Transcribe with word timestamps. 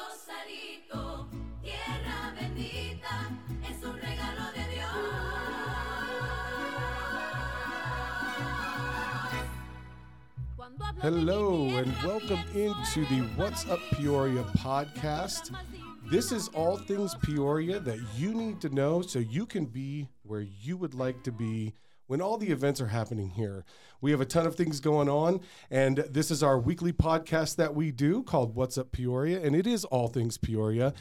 Rosarito, 0.00 1.26
tierra 1.62 2.32
bendita, 2.34 3.30
es 3.68 3.84
un 3.84 3.96
regalo 3.98 4.52
de 4.54 4.64
Dios. 4.74 4.96
Hello, 11.02 11.68
and 11.76 11.92
welcome 12.02 12.40
into 12.54 13.04
the 13.06 13.20
What's 13.36 13.68
Up 13.68 13.80
Peoria 13.92 14.44
podcast. 14.56 15.50
This 16.10 16.32
is 16.32 16.48
all 16.48 16.76
things 16.78 17.14
Peoria 17.16 17.78
that 17.80 17.98
you 18.16 18.32
need 18.32 18.60
to 18.62 18.70
know 18.70 19.02
so 19.02 19.18
you 19.18 19.44
can 19.44 19.66
be 19.66 20.08
where 20.22 20.40
you 20.62 20.76
would 20.76 20.94
like 20.94 21.22
to 21.24 21.32
be 21.32 21.74
when 22.10 22.20
all 22.20 22.36
the 22.36 22.50
events 22.50 22.80
are 22.80 22.88
happening 22.88 23.30
here. 23.30 23.64
We 24.00 24.10
have 24.10 24.20
a 24.20 24.24
ton 24.24 24.44
of 24.44 24.56
things 24.56 24.80
going 24.80 25.08
on, 25.08 25.42
and 25.70 25.98
this 26.10 26.32
is 26.32 26.42
our 26.42 26.58
weekly 26.58 26.92
podcast 26.92 27.54
that 27.54 27.72
we 27.72 27.92
do 27.92 28.24
called 28.24 28.56
What's 28.56 28.76
Up 28.76 28.90
Peoria, 28.90 29.40
and 29.40 29.54
it 29.54 29.64
is 29.64 29.84
all 29.84 30.08
things 30.08 30.36
Peoria. 30.36 30.92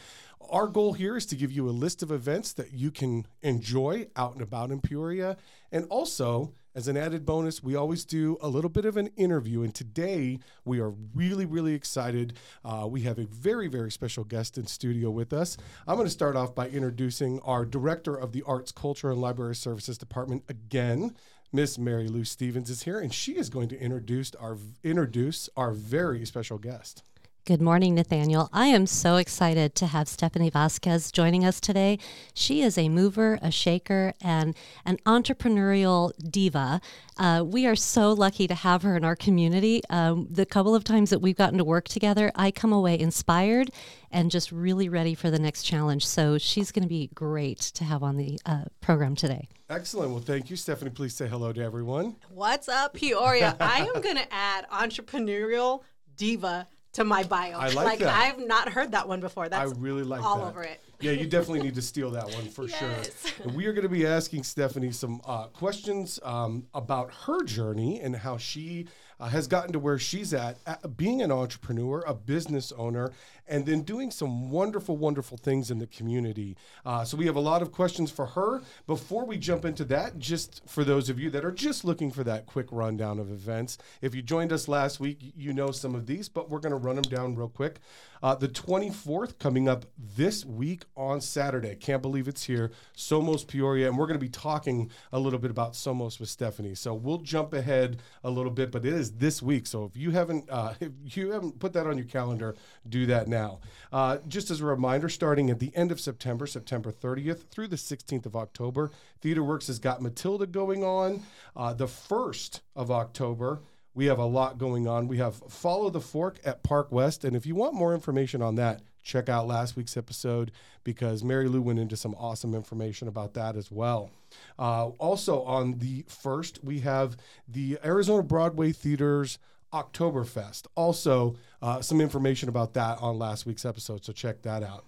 Our 0.51 0.67
goal 0.67 0.93
here 0.93 1.17
is 1.17 1.25
to 1.25 1.35
give 1.35 1.51
you 1.51 1.67
a 1.67 1.71
list 1.71 2.03
of 2.03 2.11
events 2.11 2.53
that 2.53 2.73
you 2.73 2.91
can 2.91 3.25
enjoy 3.41 4.05
out 4.15 4.33
and 4.33 4.43
about 4.43 4.69
in 4.69 4.81
Peoria, 4.81 5.37
and 5.71 5.87
also 5.89 6.53
as 6.79 6.87
an 6.87 6.95
added 6.95 7.25
bonus, 7.25 7.61
we 7.61 7.75
always 7.75 8.05
do 8.05 8.37
a 8.39 8.47
little 8.47 8.69
bit 8.69 8.85
of 8.85 8.95
an 8.95 9.07
interview. 9.17 9.63
And 9.63 9.75
today 9.75 10.39
we 10.63 10.79
are 10.79 10.91
really, 11.13 11.45
really 11.45 11.73
excited. 11.73 12.37
Uh, 12.63 12.87
we 12.89 13.01
have 13.01 13.19
a 13.19 13.25
very, 13.25 13.67
very 13.67 13.91
special 13.91 14.23
guest 14.23 14.57
in 14.57 14.65
studio 14.65 15.11
with 15.11 15.33
us. 15.33 15.57
I'm 15.85 15.95
going 15.95 16.07
to 16.07 16.09
start 16.09 16.37
off 16.37 16.55
by 16.55 16.69
introducing 16.69 17.41
our 17.41 17.65
Director 17.65 18.15
of 18.15 18.31
the 18.31 18.43
Arts, 18.43 18.71
Culture, 18.71 19.11
and 19.11 19.19
Library 19.19 19.57
Services 19.57 19.97
Department 19.97 20.45
again. 20.47 21.15
Miss 21.51 21.77
Mary 21.77 22.07
Lou 22.07 22.23
Stevens 22.23 22.69
is 22.69 22.83
here, 22.83 22.99
and 22.99 23.13
she 23.13 23.35
is 23.35 23.49
going 23.49 23.67
to 23.69 23.79
introduce 23.81 24.33
our 24.35 24.55
introduce 24.81 25.49
our 25.57 25.71
very 25.71 26.25
special 26.25 26.59
guest. 26.59 27.03
Good 27.49 27.63
morning, 27.63 27.95
Nathaniel. 27.95 28.47
I 28.53 28.67
am 28.67 28.85
so 28.85 29.15
excited 29.15 29.73
to 29.73 29.87
have 29.87 30.07
Stephanie 30.07 30.51
Vasquez 30.51 31.11
joining 31.11 31.43
us 31.43 31.59
today. 31.59 31.97
She 32.35 32.61
is 32.61 32.77
a 32.77 32.89
mover, 32.89 33.39
a 33.41 33.49
shaker, 33.49 34.13
and 34.21 34.55
an 34.85 34.97
entrepreneurial 35.07 36.11
diva. 36.29 36.79
Uh, 37.17 37.43
we 37.43 37.65
are 37.65 37.75
so 37.75 38.13
lucky 38.13 38.47
to 38.47 38.53
have 38.53 38.83
her 38.83 38.95
in 38.95 39.03
our 39.03 39.15
community. 39.15 39.81
Um, 39.89 40.27
the 40.29 40.45
couple 40.45 40.75
of 40.75 40.83
times 40.83 41.09
that 41.09 41.23
we've 41.23 41.35
gotten 41.35 41.57
to 41.57 41.63
work 41.63 41.87
together, 41.87 42.31
I 42.35 42.51
come 42.51 42.71
away 42.71 42.99
inspired 42.99 43.71
and 44.11 44.29
just 44.29 44.51
really 44.51 44.87
ready 44.87 45.15
for 45.15 45.31
the 45.31 45.39
next 45.39 45.63
challenge. 45.63 46.05
So 46.05 46.37
she's 46.37 46.71
going 46.71 46.83
to 46.83 46.87
be 46.87 47.09
great 47.15 47.57
to 47.61 47.83
have 47.83 48.03
on 48.03 48.17
the 48.17 48.39
uh, 48.45 48.65
program 48.79 49.15
today. 49.15 49.47
Excellent. 49.71 50.11
Well, 50.11 50.21
thank 50.21 50.51
you, 50.51 50.55
Stephanie. 50.55 50.91
Please 50.91 51.15
say 51.15 51.27
hello 51.27 51.51
to 51.51 51.63
everyone. 51.63 52.15
What's 52.29 52.69
up, 52.69 52.93
Peoria? 52.93 53.57
I 53.59 53.89
am 53.95 54.03
going 54.03 54.17
to 54.17 54.31
add 54.31 54.69
entrepreneurial 54.69 55.81
diva 56.15 56.67
to 56.93 57.03
my 57.03 57.23
bio. 57.23 57.57
I 57.57 57.69
like 57.69 57.99
that. 57.99 58.15
I've 58.15 58.45
not 58.45 58.69
heard 58.69 58.91
that 58.91 59.07
one 59.07 59.19
before. 59.19 59.49
That's 59.49 59.71
I 59.71 59.75
really 59.75 60.03
like 60.03 60.23
all 60.23 60.39
that. 60.39 60.47
over 60.47 60.63
it. 60.63 60.81
Yeah, 61.01 61.11
you 61.11 61.27
definitely 61.27 61.61
need 61.61 61.75
to 61.75 61.81
steal 61.81 62.11
that 62.11 62.25
one 62.25 62.49
for 62.49 62.65
Yes. 62.67 62.77
sure. 63.23 63.45
And 63.45 63.55
we 63.55 63.65
are 63.67 63.73
going 63.73 63.83
to 63.83 63.89
be 63.89 64.05
asking 64.05 64.43
Stephanie 64.43 64.91
some 64.91 65.21
uh, 65.25 65.45
questions 65.47 66.19
um, 66.23 66.67
about 66.73 67.13
her 67.25 67.41
journey 67.43 68.01
and 68.01 68.15
how 68.17 68.37
she 68.37 68.87
uh, 69.19 69.27
has 69.27 69.47
gotten 69.47 69.73
to 69.73 69.79
where 69.79 69.99
she's 69.99 70.33
at, 70.33 70.57
at, 70.65 70.95
being 70.97 71.21
an 71.21 71.31
entrepreneur, 71.31 72.03
a 72.07 72.13
business 72.13 72.71
owner, 72.77 73.11
and 73.47 73.65
then 73.65 73.81
doing 73.81 74.11
some 74.11 74.49
wonderful, 74.49 74.95
wonderful 74.95 75.37
things 75.37 75.69
in 75.71 75.79
the 75.79 75.87
community. 75.87 76.55
Uh, 76.85 77.03
so 77.03 77.17
we 77.17 77.25
have 77.25 77.35
a 77.35 77.39
lot 77.41 77.61
of 77.61 77.71
questions 77.71 78.11
for 78.11 78.25
her. 78.27 78.61
Before 78.87 79.25
we 79.25 79.37
jump 79.37 79.65
into 79.65 79.83
that, 79.85 80.19
just 80.19 80.61
for 80.67 80.83
those 80.85 81.09
of 81.09 81.19
you 81.19 81.29
that 81.31 81.43
are 81.43 81.51
just 81.51 81.83
looking 81.83 82.11
for 82.11 82.23
that 82.23 82.45
quick 82.45 82.67
rundown 82.71 83.19
of 83.19 83.29
events, 83.29 83.77
if 84.01 84.15
you 84.15 84.21
joined 84.21 84.53
us 84.53 84.67
last 84.69 84.99
week, 85.01 85.33
you 85.35 85.51
know 85.51 85.71
some 85.71 85.95
of 85.95 86.05
these, 86.05 86.29
but 86.29 86.49
we're 86.49 86.59
going 86.59 86.71
to 86.71 86.77
run 86.77 86.95
them 86.95 87.03
down 87.03 87.35
real 87.35 87.49
quick. 87.49 87.79
Uh, 88.23 88.35
the 88.35 88.47
24th 88.49 89.37
coming 89.37 89.67
up 89.67 89.85
this 89.97 90.45
week 90.45 90.83
on 90.95 91.21
Saturday. 91.21 91.75
Can't 91.75 92.01
believe 92.01 92.27
it's 92.27 92.43
here. 92.43 92.71
Somos 92.95 93.45
Peoria. 93.45 93.87
And 93.87 93.97
we're 93.97 94.07
going 94.07 94.19
to 94.19 94.25
be 94.25 94.29
talking 94.29 94.91
a 95.11 95.19
little 95.19 95.39
bit 95.39 95.51
about 95.51 95.73
Somos 95.73 96.19
with 96.19 96.29
Stephanie. 96.29 96.75
So 96.75 96.93
we'll 96.93 97.19
jump 97.19 97.53
ahead 97.53 98.01
a 98.23 98.29
little 98.29 98.51
bit, 98.51 98.71
but 98.71 98.85
it 98.85 98.93
is 98.93 99.13
this 99.13 99.41
week. 99.41 99.67
So 99.67 99.85
if 99.85 99.95
you 99.95 100.11
haven't 100.11 100.49
uh, 100.49 100.73
if 100.79 101.17
you 101.17 101.31
haven't 101.31 101.59
put 101.59 101.73
that 101.73 101.87
on 101.87 101.97
your 101.97 102.07
calendar, 102.07 102.55
do 102.87 103.05
that 103.07 103.27
now. 103.27 103.59
Uh, 103.91 104.17
just 104.27 104.51
as 104.51 104.61
a 104.61 104.65
reminder, 104.65 105.09
starting 105.09 105.49
at 105.49 105.59
the 105.59 105.75
end 105.75 105.91
of 105.91 105.99
September, 105.99 106.45
September 106.47 106.91
30th 106.91 107.49
through 107.49 107.67
the 107.67 107.75
16th 107.75 108.25
of 108.25 108.35
October, 108.35 108.91
Theater 109.21 109.43
Works 109.43 109.67
has 109.67 109.79
got 109.79 110.01
Matilda 110.01 110.45
going 110.45 110.83
on. 110.83 111.23
Uh, 111.55 111.73
the 111.73 111.87
1st 111.87 112.61
of 112.75 112.91
October, 112.91 113.61
we 113.93 114.05
have 114.05 114.19
a 114.19 114.25
lot 114.25 114.57
going 114.57 114.87
on. 114.87 115.07
We 115.07 115.17
have 115.17 115.35
Follow 115.49 115.89
the 115.89 116.01
Fork 116.01 116.39
at 116.45 116.63
Park 116.63 116.91
West. 116.91 117.25
And 117.25 117.35
if 117.35 117.45
you 117.45 117.55
want 117.55 117.73
more 117.73 117.93
information 117.93 118.41
on 118.41 118.55
that, 118.55 118.81
check 119.03 119.29
out 119.29 119.47
last 119.47 119.75
week's 119.75 119.97
episode 119.97 120.51
because 120.83 121.23
Mary 121.23 121.47
Lou 121.47 121.61
went 121.61 121.79
into 121.79 121.95
some 121.95 122.15
awesome 122.15 122.53
information 122.53 123.07
about 123.07 123.33
that 123.33 123.55
as 123.55 123.71
well. 123.71 124.11
Uh, 124.57 124.87
also, 124.97 125.41
on 125.43 125.79
the 125.79 126.05
first, 126.07 126.63
we 126.63 126.79
have 126.79 127.17
the 127.47 127.79
Arizona 127.83 128.23
Broadway 128.23 128.71
Theater's 128.71 129.39
Oktoberfest. 129.73 130.67
Also, 130.75 131.35
uh, 131.61 131.81
some 131.81 132.01
information 132.01 132.49
about 132.49 132.73
that 132.73 132.99
on 133.01 133.19
last 133.19 133.45
week's 133.45 133.65
episode, 133.65 134.03
so 134.03 134.13
check 134.13 134.41
that 134.43 134.63
out. 134.63 134.85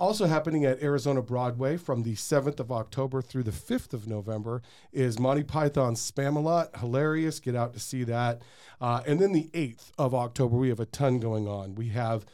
Also 0.00 0.26
happening 0.26 0.64
at 0.64 0.82
Arizona 0.82 1.20
Broadway 1.20 1.76
from 1.76 2.04
the 2.04 2.14
7th 2.14 2.58
of 2.58 2.72
October 2.72 3.20
through 3.20 3.42
the 3.42 3.50
5th 3.50 3.92
of 3.92 4.08
November 4.08 4.62
is 4.94 5.18
Monty 5.18 5.42
Python's 5.42 6.10
Spamalot. 6.10 6.74
Hilarious. 6.80 7.38
Get 7.38 7.54
out 7.54 7.74
to 7.74 7.80
see 7.80 8.04
that. 8.04 8.40
Uh, 8.80 9.02
and 9.06 9.20
then 9.20 9.32
the 9.32 9.50
8th 9.52 9.90
of 9.98 10.14
October, 10.14 10.56
we 10.56 10.70
have 10.70 10.80
a 10.80 10.86
ton 10.86 11.20
going 11.20 11.46
on. 11.46 11.74
We 11.74 11.88
have 11.88 12.24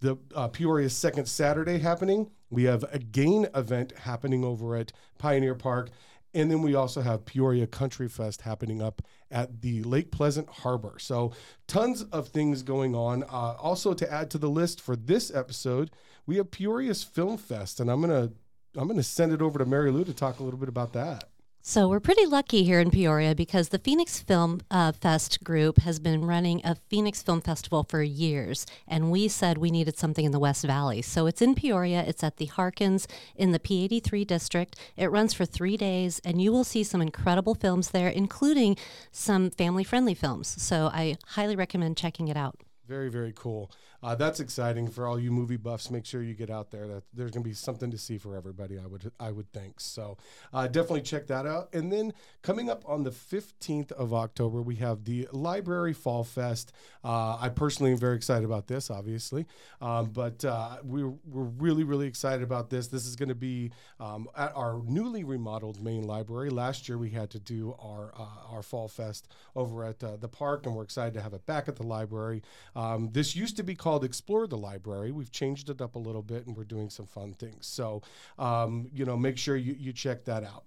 the 0.00 0.16
uh, 0.34 0.48
Peoria's 0.48 0.96
second 0.96 1.26
Saturday 1.26 1.78
happening. 1.78 2.30
We 2.50 2.64
have 2.64 2.84
a 2.92 2.98
gain 2.98 3.48
event 3.54 3.92
happening 3.98 4.44
over 4.44 4.76
at 4.76 4.92
Pioneer 5.18 5.54
Park. 5.54 5.90
And 6.34 6.50
then 6.50 6.60
we 6.60 6.74
also 6.74 7.00
have 7.00 7.24
Peoria 7.24 7.66
Country 7.66 8.08
Fest 8.08 8.42
happening 8.42 8.82
up 8.82 9.00
at 9.30 9.62
the 9.62 9.82
Lake 9.84 10.10
Pleasant 10.10 10.48
Harbor. 10.50 10.98
So, 10.98 11.32
tons 11.66 12.02
of 12.02 12.28
things 12.28 12.62
going 12.62 12.94
on. 12.94 13.22
Uh, 13.22 13.56
also, 13.58 13.94
to 13.94 14.12
add 14.12 14.30
to 14.32 14.38
the 14.38 14.50
list 14.50 14.78
for 14.78 14.96
this 14.96 15.34
episode, 15.34 15.90
we 16.26 16.36
have 16.36 16.50
Peoria's 16.50 17.02
Film 17.02 17.38
Fest, 17.38 17.80
and 17.80 17.90
I'm 17.90 18.02
gonna 18.02 18.32
I'm 18.76 18.86
gonna 18.86 19.02
send 19.02 19.32
it 19.32 19.40
over 19.40 19.58
to 19.58 19.64
Mary 19.64 19.90
Lou 19.90 20.04
to 20.04 20.12
talk 20.12 20.38
a 20.38 20.42
little 20.42 20.60
bit 20.60 20.68
about 20.68 20.92
that. 20.92 21.30
So 21.68 21.88
we're 21.88 21.98
pretty 21.98 22.26
lucky 22.26 22.62
here 22.62 22.78
in 22.78 22.92
Peoria 22.92 23.34
because 23.34 23.70
the 23.70 23.80
Phoenix 23.80 24.20
Film 24.20 24.60
uh, 24.70 24.92
Fest 24.92 25.42
group 25.42 25.78
has 25.78 25.98
been 25.98 26.24
running 26.24 26.60
a 26.64 26.76
Phoenix 26.76 27.24
Film 27.24 27.40
Festival 27.40 27.82
for 27.82 28.04
years, 28.04 28.66
and 28.86 29.10
we 29.10 29.26
said 29.26 29.58
we 29.58 29.72
needed 29.72 29.98
something 29.98 30.24
in 30.24 30.30
the 30.30 30.38
West 30.38 30.64
Valley. 30.64 31.02
So 31.02 31.26
it's 31.26 31.42
in 31.42 31.56
Peoria. 31.56 32.04
It's 32.06 32.22
at 32.22 32.36
the 32.36 32.46
Harkins 32.46 33.08
in 33.34 33.50
the 33.50 33.58
P83 33.58 34.24
district. 34.24 34.76
It 34.96 35.10
runs 35.10 35.34
for 35.34 35.44
three 35.44 35.76
days, 35.76 36.20
and 36.24 36.40
you 36.40 36.52
will 36.52 36.62
see 36.62 36.84
some 36.84 37.02
incredible 37.02 37.56
films 37.56 37.90
there, 37.90 38.10
including 38.10 38.76
some 39.10 39.50
family-friendly 39.50 40.14
films. 40.14 40.62
So 40.62 40.88
I 40.94 41.16
highly 41.30 41.56
recommend 41.56 41.96
checking 41.96 42.28
it 42.28 42.36
out. 42.36 42.60
Very, 42.86 43.10
very 43.10 43.32
cool. 43.34 43.72
Uh, 44.06 44.14
that's 44.14 44.38
exciting 44.38 44.86
for 44.86 45.04
all 45.04 45.18
you 45.18 45.32
movie 45.32 45.56
buffs. 45.56 45.90
Make 45.90 46.06
sure 46.06 46.22
you 46.22 46.32
get 46.32 46.48
out 46.48 46.70
there. 46.70 46.86
That 46.86 47.02
there's 47.12 47.32
going 47.32 47.42
to 47.42 47.48
be 47.48 47.54
something 47.54 47.90
to 47.90 47.98
see 47.98 48.18
for 48.18 48.36
everybody. 48.36 48.78
I 48.78 48.86
would, 48.86 49.10
I 49.18 49.32
would 49.32 49.52
think. 49.52 49.80
So, 49.80 50.16
uh, 50.52 50.68
definitely 50.68 51.02
check 51.02 51.26
that 51.26 51.44
out. 51.44 51.74
And 51.74 51.92
then 51.92 52.12
coming 52.40 52.70
up 52.70 52.88
on 52.88 53.02
the 53.02 53.10
15th 53.10 53.90
of 53.90 54.14
October, 54.14 54.62
we 54.62 54.76
have 54.76 55.06
the 55.06 55.26
Library 55.32 55.92
Fall 55.92 56.22
Fest. 56.22 56.72
Uh, 57.02 57.36
I 57.40 57.48
personally 57.48 57.90
am 57.90 57.98
very 57.98 58.14
excited 58.14 58.44
about 58.44 58.68
this, 58.68 58.90
obviously, 58.90 59.44
um, 59.80 60.10
but 60.10 60.44
uh, 60.44 60.76
we're 60.84 61.12
we're 61.24 61.50
really, 61.58 61.82
really 61.82 62.06
excited 62.06 62.44
about 62.44 62.70
this. 62.70 62.86
This 62.86 63.06
is 63.06 63.16
going 63.16 63.30
to 63.30 63.34
be 63.34 63.72
um, 63.98 64.28
at 64.36 64.52
our 64.54 64.82
newly 64.86 65.24
remodeled 65.24 65.82
main 65.82 66.04
library. 66.04 66.50
Last 66.50 66.88
year, 66.88 66.96
we 66.96 67.10
had 67.10 67.28
to 67.30 67.40
do 67.40 67.74
our 67.80 68.12
uh, 68.16 68.54
our 68.54 68.62
Fall 68.62 68.86
Fest 68.86 69.26
over 69.56 69.84
at 69.84 70.04
uh, 70.04 70.14
the 70.14 70.28
park, 70.28 70.64
and 70.64 70.76
we're 70.76 70.84
excited 70.84 71.14
to 71.14 71.22
have 71.22 71.34
it 71.34 71.44
back 71.44 71.66
at 71.66 71.74
the 71.74 71.82
library. 71.82 72.42
Um, 72.76 73.10
this 73.10 73.34
used 73.34 73.56
to 73.56 73.64
be 73.64 73.74
called 73.74 73.95
Explore 74.04 74.46
the 74.46 74.56
Library. 74.56 75.12
We've 75.12 75.30
changed 75.30 75.70
it 75.70 75.80
up 75.80 75.94
a 75.94 75.98
little 75.98 76.22
bit 76.22 76.46
and 76.46 76.56
we're 76.56 76.64
doing 76.64 76.90
some 76.90 77.06
fun 77.06 77.34
things. 77.34 77.66
So, 77.66 78.02
um, 78.38 78.88
you 78.92 79.04
know, 79.04 79.16
make 79.16 79.38
sure 79.38 79.56
you, 79.56 79.74
you 79.78 79.92
check 79.92 80.24
that 80.24 80.44
out. 80.44 80.64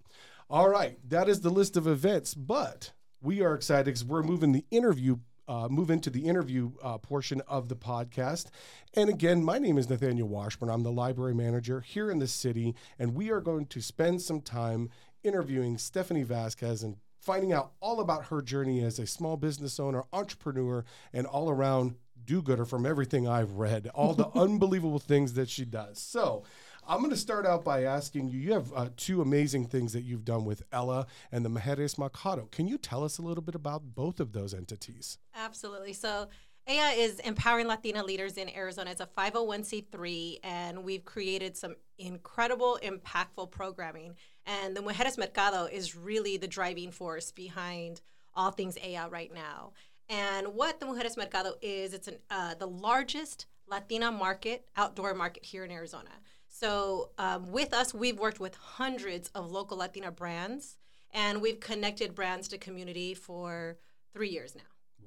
All 0.49 0.69
right, 0.69 0.97
that 1.09 1.29
is 1.29 1.41
the 1.41 1.51
list 1.51 1.77
of 1.77 1.85
events, 1.87 2.33
but 2.33 2.91
we 3.21 3.41
are 3.41 3.53
excited 3.53 3.85
because 3.85 4.03
we're 4.03 4.23
moving 4.23 4.51
the 4.51 4.65
interview. 4.71 5.17
Uh, 5.47 5.67
move 5.67 5.89
into 5.89 6.11
the 6.11 6.27
interview 6.27 6.71
uh, 6.83 6.99
portion 6.99 7.41
of 7.47 7.69
the 7.69 7.75
podcast. 7.75 8.51
And 8.93 9.09
again, 9.09 9.43
my 9.43 9.57
name 9.57 9.79
is 9.79 9.89
Nathaniel 9.89 10.27
Washburn. 10.27 10.69
I'm 10.69 10.83
the 10.83 10.91
library 10.91 11.33
manager 11.33 11.81
here 11.81 12.11
in 12.11 12.19
the 12.19 12.27
city, 12.27 12.75
and 12.99 13.15
we 13.15 13.31
are 13.31 13.41
going 13.41 13.65
to 13.65 13.81
spend 13.81 14.21
some 14.21 14.41
time 14.41 14.91
interviewing 15.23 15.79
Stephanie 15.79 16.21
Vasquez 16.21 16.83
and 16.83 16.97
finding 17.19 17.51
out 17.51 17.71
all 17.79 17.99
about 17.99 18.25
her 18.25 18.41
journey 18.41 18.83
as 18.83 18.99
a 18.99 19.05
small 19.05 19.37
business 19.37 19.79
owner, 19.79 20.03
entrepreneur, 20.13 20.85
and 21.13 21.27
all 21.27 21.49
around 21.49 21.95
do 22.29 22.43
gooder 22.43 22.63
from 22.63 22.85
everything 22.85 23.27
I've 23.27 23.53
read, 23.53 23.89
all 23.95 24.13
the 24.13 24.29
unbelievable 24.35 24.99
things 24.99 25.33
that 25.33 25.49
she 25.49 25.65
does. 25.65 25.99
So, 25.99 26.43
I'm 26.87 26.99
going 26.99 27.11
to 27.11 27.17
start 27.17 27.45
out 27.45 27.63
by 27.63 27.83
asking 27.83 28.29
you 28.29 28.39
you 28.39 28.53
have 28.53 28.73
uh, 28.75 28.89
two 28.97 29.21
amazing 29.21 29.65
things 29.67 29.93
that 29.93 30.01
you've 30.01 30.25
done 30.25 30.43
with 30.43 30.63
Ella 30.71 31.05
and 31.31 31.45
the 31.45 31.49
Mujeres 31.49 31.99
Mercado. 31.99 32.47
Can 32.51 32.67
you 32.67 32.79
tell 32.79 33.03
us 33.03 33.19
a 33.19 33.21
little 33.21 33.43
bit 33.43 33.53
about 33.53 33.93
both 33.93 34.19
of 34.19 34.31
those 34.31 34.55
entities? 34.55 35.19
Absolutely. 35.35 35.93
So 35.93 36.29
ELLA 36.65 36.91
is 36.91 37.19
empowering 37.19 37.67
Latina 37.67 38.03
leaders 38.03 38.37
in 38.37 38.49
Arizona. 38.55 38.91
It's 38.91 39.01
a 39.01 39.09
501c3, 39.17 40.39
and 40.43 40.83
we've 40.83 41.05
created 41.05 41.57
some 41.57 41.75
incredible, 41.99 42.79
impactful 42.83 43.51
programming. 43.51 44.15
And 44.47 44.75
the 44.75 44.81
Mujeres 44.81 45.17
Mercado 45.17 45.65
is 45.65 45.95
really 45.95 46.37
the 46.37 46.47
driving 46.47 46.91
force 46.91 47.31
behind 47.31 48.01
all 48.35 48.51
things 48.51 48.77
ELLA 48.83 49.09
right 49.09 49.33
now. 49.33 49.73
And 50.09 50.55
what 50.55 50.79
the 50.79 50.87
Mujeres 50.87 51.17
Mercado 51.17 51.53
is, 51.61 51.93
it's 51.93 52.07
an, 52.07 52.17
uh, 52.31 52.55
the 52.55 52.65
largest 52.65 53.45
Latina 53.67 54.11
market, 54.11 54.65
outdoor 54.75 55.13
market 55.13 55.45
here 55.45 55.63
in 55.63 55.71
Arizona. 55.71 56.09
So 56.47 57.11
um, 57.19 57.51
with 57.51 57.73
us, 57.73 57.93
we've 57.93 58.17
worked 58.17 58.39
with 58.39 58.55
hundreds 58.55 59.29
of 59.29 59.51
local 59.51 59.77
Latina 59.77 60.11
brands, 60.11 60.77
and 61.11 61.41
we've 61.41 61.59
connected 61.59 62.15
brands 62.15 62.47
to 62.49 62.57
community 62.57 63.13
for 63.13 63.77
three 64.13 64.29
years 64.29 64.55
now. 64.55 64.61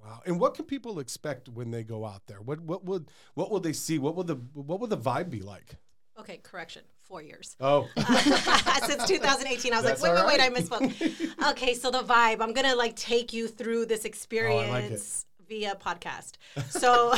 Wow. 0.04 0.22
And 0.24 0.40
what 0.40 0.54
can 0.54 0.64
people 0.64 1.00
expect 1.00 1.48
when 1.48 1.70
they 1.70 1.82
go 1.82 2.04
out 2.04 2.26
there? 2.26 2.40
What 2.40 2.60
what 2.60 2.84
would 2.84 3.08
what 3.34 3.50
will 3.50 3.60
they 3.60 3.72
see? 3.72 3.98
What 3.98 4.16
will 4.16 4.24
the 4.24 4.34
what 4.54 4.80
will 4.80 4.88
the 4.88 4.98
vibe 4.98 5.30
be 5.30 5.40
like? 5.40 5.76
Okay, 6.18 6.38
correction, 6.42 6.82
four 7.12 7.22
years. 7.22 7.56
Oh, 7.60 7.88
Since 8.86 9.06
2018, 9.06 9.74
I 9.74 9.76
was 9.76 9.84
That's 9.84 10.02
like, 10.02 10.14
wait, 10.14 10.26
wait, 10.26 10.38
wait, 10.38 10.40
I 10.40 10.48
misspoke. 10.48 11.50
okay, 11.50 11.74
so 11.74 11.90
the 11.90 11.98
vibe, 12.00 12.40
I'm 12.40 12.54
gonna 12.54 12.74
like 12.74 12.96
take 12.96 13.34
you 13.34 13.48
through 13.48 13.84
this 13.84 14.02
oh, 14.04 14.08
experience 14.08 15.26
Oh, 15.28 15.44
via 15.46 15.74
podcast. 15.74 16.32
So 16.70 17.12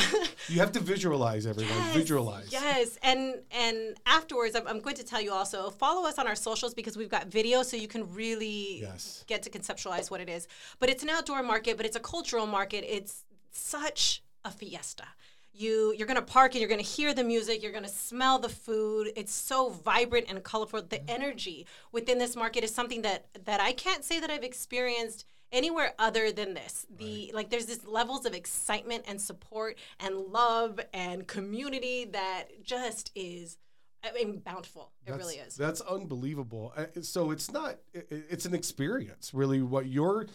you 0.49 0.59
have 0.59 0.73
to 0.73 0.81
visualize 0.81 1.45
everyone. 1.45 1.77
Yes, 1.77 1.95
Visualize. 1.95 2.49
Yes, 2.51 2.97
and 3.03 3.35
and 3.51 3.77
afterwards, 4.05 4.53
I'm, 4.57 4.67
I'm 4.67 4.81
going 4.81 4.97
to 4.97 5.05
tell 5.11 5.21
you 5.21 5.31
also 5.31 5.69
follow 5.69 6.05
us 6.09 6.17
on 6.19 6.27
our 6.27 6.35
socials 6.35 6.73
because 6.73 6.97
we've 6.97 7.13
got 7.17 7.27
video, 7.27 7.63
so 7.63 7.77
you 7.77 7.87
can 7.87 8.03
really 8.13 8.81
Yes. 8.81 9.23
get 9.27 9.43
to 9.43 9.49
conceptualize 9.49 10.11
what 10.11 10.19
it 10.19 10.29
is. 10.37 10.49
But 10.81 10.89
it's 10.89 11.03
an 11.03 11.09
outdoor 11.09 11.41
market, 11.41 11.77
but 11.77 11.85
it's 11.85 11.95
a 11.95 12.05
cultural 12.13 12.47
market. 12.57 12.83
It's 12.97 13.23
such 13.51 14.23
a 14.43 14.51
fiesta. 14.51 15.07
You 15.55 15.93
you're 15.97 16.07
gonna 16.07 16.21
park 16.21 16.53
and 16.53 16.59
you're 16.61 16.69
gonna 16.69 16.81
hear 16.81 17.13
the 17.13 17.23
music. 17.23 17.63
You're 17.63 17.71
gonna 17.71 17.87
smell 17.87 18.39
the 18.39 18.49
food. 18.49 19.11
It's 19.15 19.33
so 19.33 19.69
vibrant 19.69 20.25
and 20.29 20.43
colorful. 20.43 20.81
The 20.81 21.09
energy 21.09 21.65
within 21.91 22.17
this 22.17 22.35
market 22.35 22.63
is 22.63 22.73
something 22.73 23.01
that 23.03 23.27
that 23.45 23.61
I 23.61 23.71
can't 23.71 24.03
say 24.03 24.19
that 24.19 24.29
I've 24.29 24.43
experienced 24.43 25.25
anywhere 25.51 25.93
other 25.97 26.31
than 26.31 26.53
this. 26.55 26.85
The 26.97 27.31
like 27.33 27.49
there's 27.49 27.67
this 27.67 27.85
levels 27.85 28.25
of 28.25 28.33
excitement 28.33 29.05
and 29.07 29.21
support 29.21 29.77
and 29.99 30.17
love 30.17 30.79
and 30.93 31.25
community 31.25 32.05
that 32.11 32.63
just 32.63 33.11
is 33.15 33.57
I 34.03 34.11
mean 34.11 34.39
bountiful. 34.39 34.91
It 35.05 35.11
That's- 35.11 35.25
really 35.25 35.37
is. 35.39 35.55
That's 35.55 35.81
unbelievable. 35.81 36.73
Uh, 36.75 36.85
So 37.01 37.31
it's 37.31 37.49
not. 37.51 37.77
It's 37.93 38.45
an 38.45 38.53
experience, 38.53 39.33
really. 39.33 39.61
What 39.61 39.87
you're, 39.87 40.27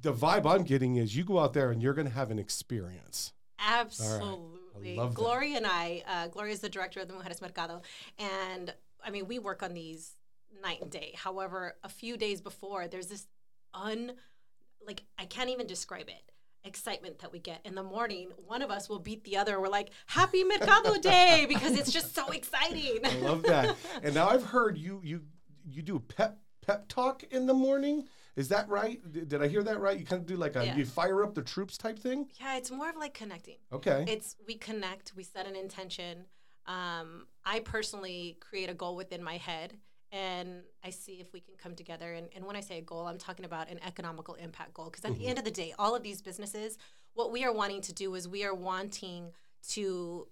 the 0.00 0.12
vibe 0.12 0.46
I'm 0.46 0.64
getting 0.64 0.96
is 0.96 1.14
you 1.14 1.24
go 1.24 1.38
out 1.38 1.52
there 1.52 1.70
and 1.70 1.80
you're 1.82 1.94
going 1.94 2.08
to 2.08 2.14
have 2.14 2.30
an 2.32 2.38
experience. 2.40 3.32
Absolutely. 3.60 4.58
That. 4.80 5.14
Gloria 5.14 5.56
and 5.56 5.66
I, 5.66 6.02
uh, 6.06 6.28
Gloria 6.28 6.52
is 6.52 6.60
the 6.60 6.68
director 6.68 7.00
of 7.00 7.08
the 7.08 7.14
Mujeres 7.14 7.40
Mercado, 7.40 7.82
and 8.18 8.72
I 9.04 9.10
mean, 9.10 9.26
we 9.26 9.38
work 9.38 9.62
on 9.62 9.74
these 9.74 10.16
night 10.62 10.80
and 10.80 10.90
day. 10.90 11.14
However, 11.16 11.76
a 11.82 11.88
few 11.88 12.16
days 12.16 12.40
before, 12.40 12.86
there's 12.88 13.08
this 13.08 13.26
un, 13.74 14.12
like, 14.86 15.02
I 15.18 15.24
can't 15.24 15.50
even 15.50 15.66
describe 15.66 16.08
it. 16.08 16.30
Excitement 16.64 17.18
that 17.18 17.32
we 17.32 17.40
get 17.40 17.60
in 17.64 17.74
the 17.74 17.82
morning. 17.82 18.28
One 18.46 18.62
of 18.62 18.70
us 18.70 18.88
will 18.88 19.00
beat 19.00 19.24
the 19.24 19.36
other. 19.36 19.60
We're 19.60 19.68
like, 19.68 19.90
Happy 20.06 20.44
Mercado 20.44 20.96
Day 21.00 21.46
because 21.48 21.76
it's 21.76 21.90
just 21.92 22.14
so 22.14 22.28
exciting. 22.28 23.00
I 23.04 23.14
love 23.16 23.42
that. 23.42 23.74
and 24.02 24.14
now 24.14 24.28
I've 24.28 24.44
heard 24.44 24.78
you 24.78 25.00
you 25.02 25.22
you 25.68 25.82
do 25.82 25.96
a 25.96 26.00
pep 26.00 26.38
pep 26.64 26.86
talk 26.86 27.24
in 27.32 27.46
the 27.46 27.54
morning. 27.54 28.06
Is 28.34 28.48
that 28.48 28.68
right? 28.68 29.00
Did, 29.12 29.42
I 29.42 29.48
hear 29.48 29.62
that 29.62 29.78
right? 29.78 29.98
You 29.98 30.06
kind 30.06 30.20
of 30.20 30.26
do 30.26 30.36
like 30.36 30.56
a 30.56 30.64
Yeah. 30.64 30.76
you 30.76 30.86
fire 30.86 31.22
up 31.22 31.34
the 31.34 31.42
troops 31.42 31.76
type 31.76 31.98
thing. 31.98 32.30
yeah, 32.40 32.56
it's 32.56 32.70
more 32.70 32.88
of 32.88 32.96
like 32.96 33.14
connecting. 33.14 33.58
Okay. 33.72 34.04
It's 34.08 34.36
we 34.46 34.54
connect, 34.54 35.12
we 35.14 35.22
set 35.22 35.46
an 35.46 35.56
intention. 35.56 36.24
Um, 36.66 37.26
I 37.44 37.60
personally 37.60 38.38
create 38.40 38.70
a 38.70 38.74
goal 38.74 38.96
within 38.96 39.22
my 39.22 39.36
head 39.36 39.78
and 40.12 40.62
I 40.84 40.90
see 40.90 41.14
if 41.14 41.32
we 41.32 41.40
can 41.40 41.54
come 41.56 41.74
together. 41.74 42.12
And, 42.12 42.28
and 42.34 42.44
when 42.44 42.54
I 42.54 42.60
say 42.60 42.78
a 42.78 42.82
goal, 42.82 43.06
I'm 43.06 43.18
talking 43.18 43.44
about 43.44 43.70
an 43.70 43.80
economical 43.86 44.34
impact 44.34 44.74
goal. 44.74 44.86
Because 44.86 45.04
at 45.04 45.18
the 45.18 45.26
end 45.26 45.38
of 45.38 45.44
the 45.44 45.50
day, 45.50 45.74
all 45.78 45.96
of 45.96 46.02
these 46.02 46.20
businesses, 46.22 46.78
what 47.14 47.32
we 47.32 47.44
are 47.44 47.52
wanting 47.52 47.80
to 47.82 47.92
do 47.92 48.14
is 48.14 48.28
we 48.28 48.44
are 48.44 48.54
wanting 48.54 49.32
to 49.70 50.28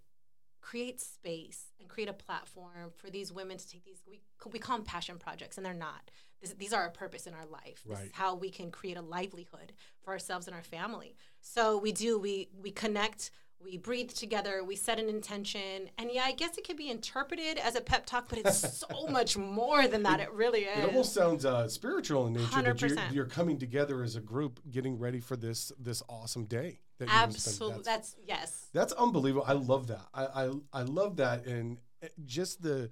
create 0.60 1.00
space 1.00 1.72
and 1.80 1.88
create 1.88 2.08
a 2.08 2.12
platform 2.12 2.92
for 2.94 3.10
these 3.10 3.32
women 3.32 3.56
to 3.56 3.66
take 3.68 3.84
these 3.84 4.02
we, 4.06 4.20
we 4.52 4.58
call 4.58 4.76
them 4.76 4.84
passion 4.84 5.18
projects 5.18 5.56
and 5.56 5.64
they're 5.64 5.72
not 5.72 6.10
this, 6.40 6.54
these 6.54 6.72
are 6.72 6.86
a 6.86 6.90
purpose 6.90 7.26
in 7.26 7.34
our 7.34 7.46
life 7.46 7.82
this 7.86 7.96
Right. 7.98 8.06
is 8.06 8.12
how 8.12 8.34
we 8.34 8.50
can 8.50 8.70
create 8.70 8.96
a 8.96 9.02
livelihood 9.02 9.72
for 10.02 10.10
ourselves 10.12 10.46
and 10.46 10.54
our 10.56 10.62
family 10.62 11.16
so 11.40 11.78
we 11.78 11.92
do 11.92 12.18
we 12.18 12.48
we 12.62 12.70
connect 12.70 13.30
we 13.62 13.76
breathe 13.76 14.10
together 14.10 14.64
we 14.64 14.74
set 14.74 14.98
an 14.98 15.08
intention 15.10 15.90
and 15.98 16.10
yeah 16.10 16.22
i 16.24 16.32
guess 16.32 16.56
it 16.56 16.66
could 16.66 16.78
be 16.78 16.88
interpreted 16.88 17.58
as 17.58 17.74
a 17.74 17.80
pep 17.82 18.06
talk 18.06 18.26
but 18.28 18.38
it's 18.38 18.78
so 18.88 19.06
much 19.08 19.36
more 19.36 19.86
than 19.86 20.02
that 20.02 20.18
it 20.18 20.32
really 20.32 20.60
is 20.60 20.78
it 20.82 20.86
almost 20.88 21.12
sounds 21.12 21.44
uh, 21.44 21.68
spiritual 21.68 22.26
in 22.26 22.32
nature 22.32 22.62
that 22.62 22.80
you're, 22.80 22.98
you're 23.12 23.26
coming 23.26 23.58
together 23.58 24.02
as 24.02 24.16
a 24.16 24.20
group, 24.20 24.60
getting 24.70 24.98
ready 24.98 25.20
for 25.20 25.36
this 25.36 25.72
this 25.78 26.02
awesome 26.08 26.44
day. 26.46 26.80
That 26.98 27.08
you're 27.08 27.14
gonna 27.14 27.32
spend. 27.32 27.34
absolutely 27.36 27.82
That's- 27.84 28.14
that's 28.14 28.16
yes 28.26 28.66
That's 28.72 28.92
unbelievable. 28.94 29.44
I 29.46 29.52
love 29.54 29.86
that. 29.88 30.06
I, 30.14 30.24
I 30.44 30.50
I 30.72 30.82
love 30.82 31.16
that, 31.16 31.44
and 31.46 31.78
eh, 32.02 32.08
just 32.24 32.62
the 32.62 32.90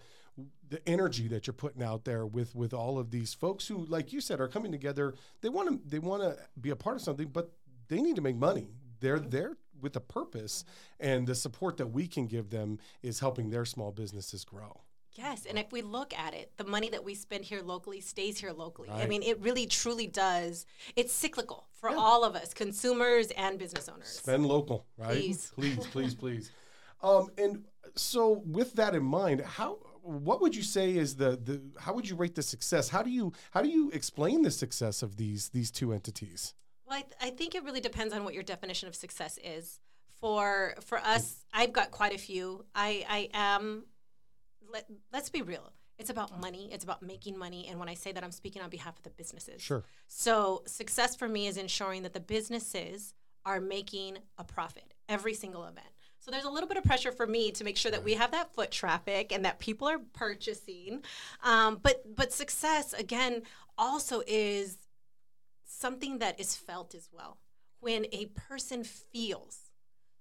the 0.69 0.87
energy 0.88 1.29
that 1.29 1.46
you're 1.46 1.55
putting 1.55 1.82
out 1.82 2.05
there 2.05 2.26
with 2.26 2.55
with 2.55 2.75
all 2.75 2.99
of 2.99 3.11
these 3.11 3.35
folks 3.35 3.67
who, 3.67 3.85
like 3.87 4.12
you 4.12 4.20
said, 4.20 4.40
are 4.40 4.49
coming 4.49 4.73
together. 4.73 5.14
They 5.40 5.49
want 5.49 5.69
to 5.69 5.88
they 5.88 5.99
want 5.99 6.23
to 6.23 6.37
be 6.61 6.70
a 6.70 6.76
part 6.76 6.96
of 6.96 7.02
something, 7.02 7.29
but 7.29 7.50
they 7.88 8.00
need 8.00 8.17
to 8.17 8.23
make 8.23 8.37
money. 8.37 8.69
They're 9.00 9.19
there 9.19 9.56
with 9.81 9.96
a 9.96 10.00
purpose, 10.00 10.64
and 10.99 11.26
the 11.26 11.35
support 11.35 11.76
that 11.76 11.87
we 11.87 12.06
can 12.06 12.26
give 12.26 12.50
them 12.50 12.79
is 13.02 13.20
helping 13.20 13.50
their 13.50 13.64
small 13.64 13.93
businesses 13.93 14.44
grow. 14.44 14.81
Yes, 15.12 15.46
and 15.46 15.58
if 15.58 15.73
we 15.73 15.82
look 15.82 16.17
at 16.17 16.35
it, 16.35 16.52
the 16.58 16.64
money 16.64 16.90
that 16.90 17.02
we 17.02 17.14
spend 17.14 17.44
here 17.44 17.61
locally 17.61 18.00
stays 18.00 18.38
here 18.38 18.52
locally. 18.52 18.88
I 18.88 19.06
mean, 19.06 19.25
it 19.25 19.40
really 19.40 19.67
truly 19.67 20.06
does. 20.06 20.64
It's 20.94 21.12
cyclical 21.12 21.67
for 21.73 21.90
all 21.90 22.23
of 22.23 22.37
us, 22.37 22.55
consumers 22.55 23.32
and 23.32 23.58
business 23.58 23.88
owners. 23.88 24.08
Spend 24.08 24.46
local, 24.46 24.87
right? 24.96 25.11
Please. 25.11 25.50
please, 25.55 25.87
please, 25.87 26.14
please. 26.23 26.52
Um, 27.02 27.31
and 27.37 27.64
so, 27.96 28.43
with 28.46 28.75
that 28.75 28.94
in 28.94 29.02
mind, 29.02 29.40
how 29.40 29.79
what 30.02 30.40
would 30.40 30.54
you 30.54 30.62
say 30.62 30.96
is 30.96 31.16
the 31.16 31.30
the 31.30 31.62
how 31.80 31.94
would 31.94 32.08
you 32.08 32.16
rate 32.16 32.34
the 32.34 32.42
success? 32.42 32.88
How 32.88 33.02
do 33.02 33.10
you 33.10 33.32
how 33.50 33.62
do 33.62 33.68
you 33.68 33.90
explain 33.90 34.42
the 34.42 34.50
success 34.50 35.02
of 35.02 35.16
these 35.16 35.50
these 35.50 35.70
two 35.70 35.92
entities? 35.92 36.54
Well, 36.86 36.98
I, 36.98 37.02
th- 37.02 37.14
I 37.20 37.30
think 37.30 37.54
it 37.54 37.64
really 37.64 37.80
depends 37.80 38.14
on 38.14 38.24
what 38.24 38.34
your 38.34 38.42
definition 38.42 38.88
of 38.88 38.94
success 38.94 39.38
is. 39.44 39.80
For 40.20 40.74
for 40.80 40.98
us, 40.98 41.44
I've 41.52 41.72
got 41.72 41.90
quite 41.90 42.14
a 42.14 42.18
few. 42.18 42.64
I 42.74 43.04
I 43.08 43.28
am. 43.34 43.84
Let, 44.70 44.87
let's 45.12 45.30
be 45.30 45.42
real. 45.42 45.73
It's 45.99 46.11
about 46.11 46.40
money. 46.40 46.68
It's 46.73 46.84
about 46.84 47.02
making 47.02 47.38
money. 47.38 47.66
And 47.68 47.78
when 47.78 47.88
I 47.88 47.94
say 47.94 48.12
that, 48.12 48.23
I'm 48.23 48.30
speaking 48.30 48.62
on 48.62 48.70
behalf 48.70 48.96
of 48.96 49.02
the 49.02 49.11
businesses. 49.11 49.62
Sure. 49.62 49.82
So 50.06 50.62
success 50.66 51.16
for 51.16 51.26
me 51.26 51.46
is 51.46 51.56
ensuring 51.56 52.02
that 52.02 52.12
the 52.12 52.20
businesses 52.20 53.14
are 53.44 53.61
making 53.61 54.18
a 54.37 54.44
profit 54.44 54.94
every 55.08 55.34
single 55.34 55.64
event. 55.64 55.87
So 56.28 56.32
there's 56.32 56.44
a 56.44 56.50
little 56.50 56.68
bit 56.68 56.76
of 56.76 56.85
pressure 56.85 57.11
for 57.11 57.26
me 57.26 57.52
to 57.52 57.64
make 57.64 57.78
sure 57.78 57.90
that 57.90 58.04
we 58.04 58.12
have 58.12 58.32
that 58.32 58.52
foot 58.52 58.70
traffic 58.70 59.32
and 59.32 59.47
that 59.47 59.58
people 59.58 59.88
are 59.88 59.99
purchasing. 60.12 61.02
Um, 61.42 61.80
but 61.82 62.02
but 62.14 62.35
success 62.35 62.92
again 62.92 63.44
also 63.78 64.20
is 64.26 64.76
something 65.64 66.18
that 66.18 66.38
is 66.38 66.54
felt 66.54 66.94
as 66.94 67.08
well. 67.11 67.38
When 67.80 68.04
a 68.12 68.26
person 68.26 68.85
feels 68.85 69.70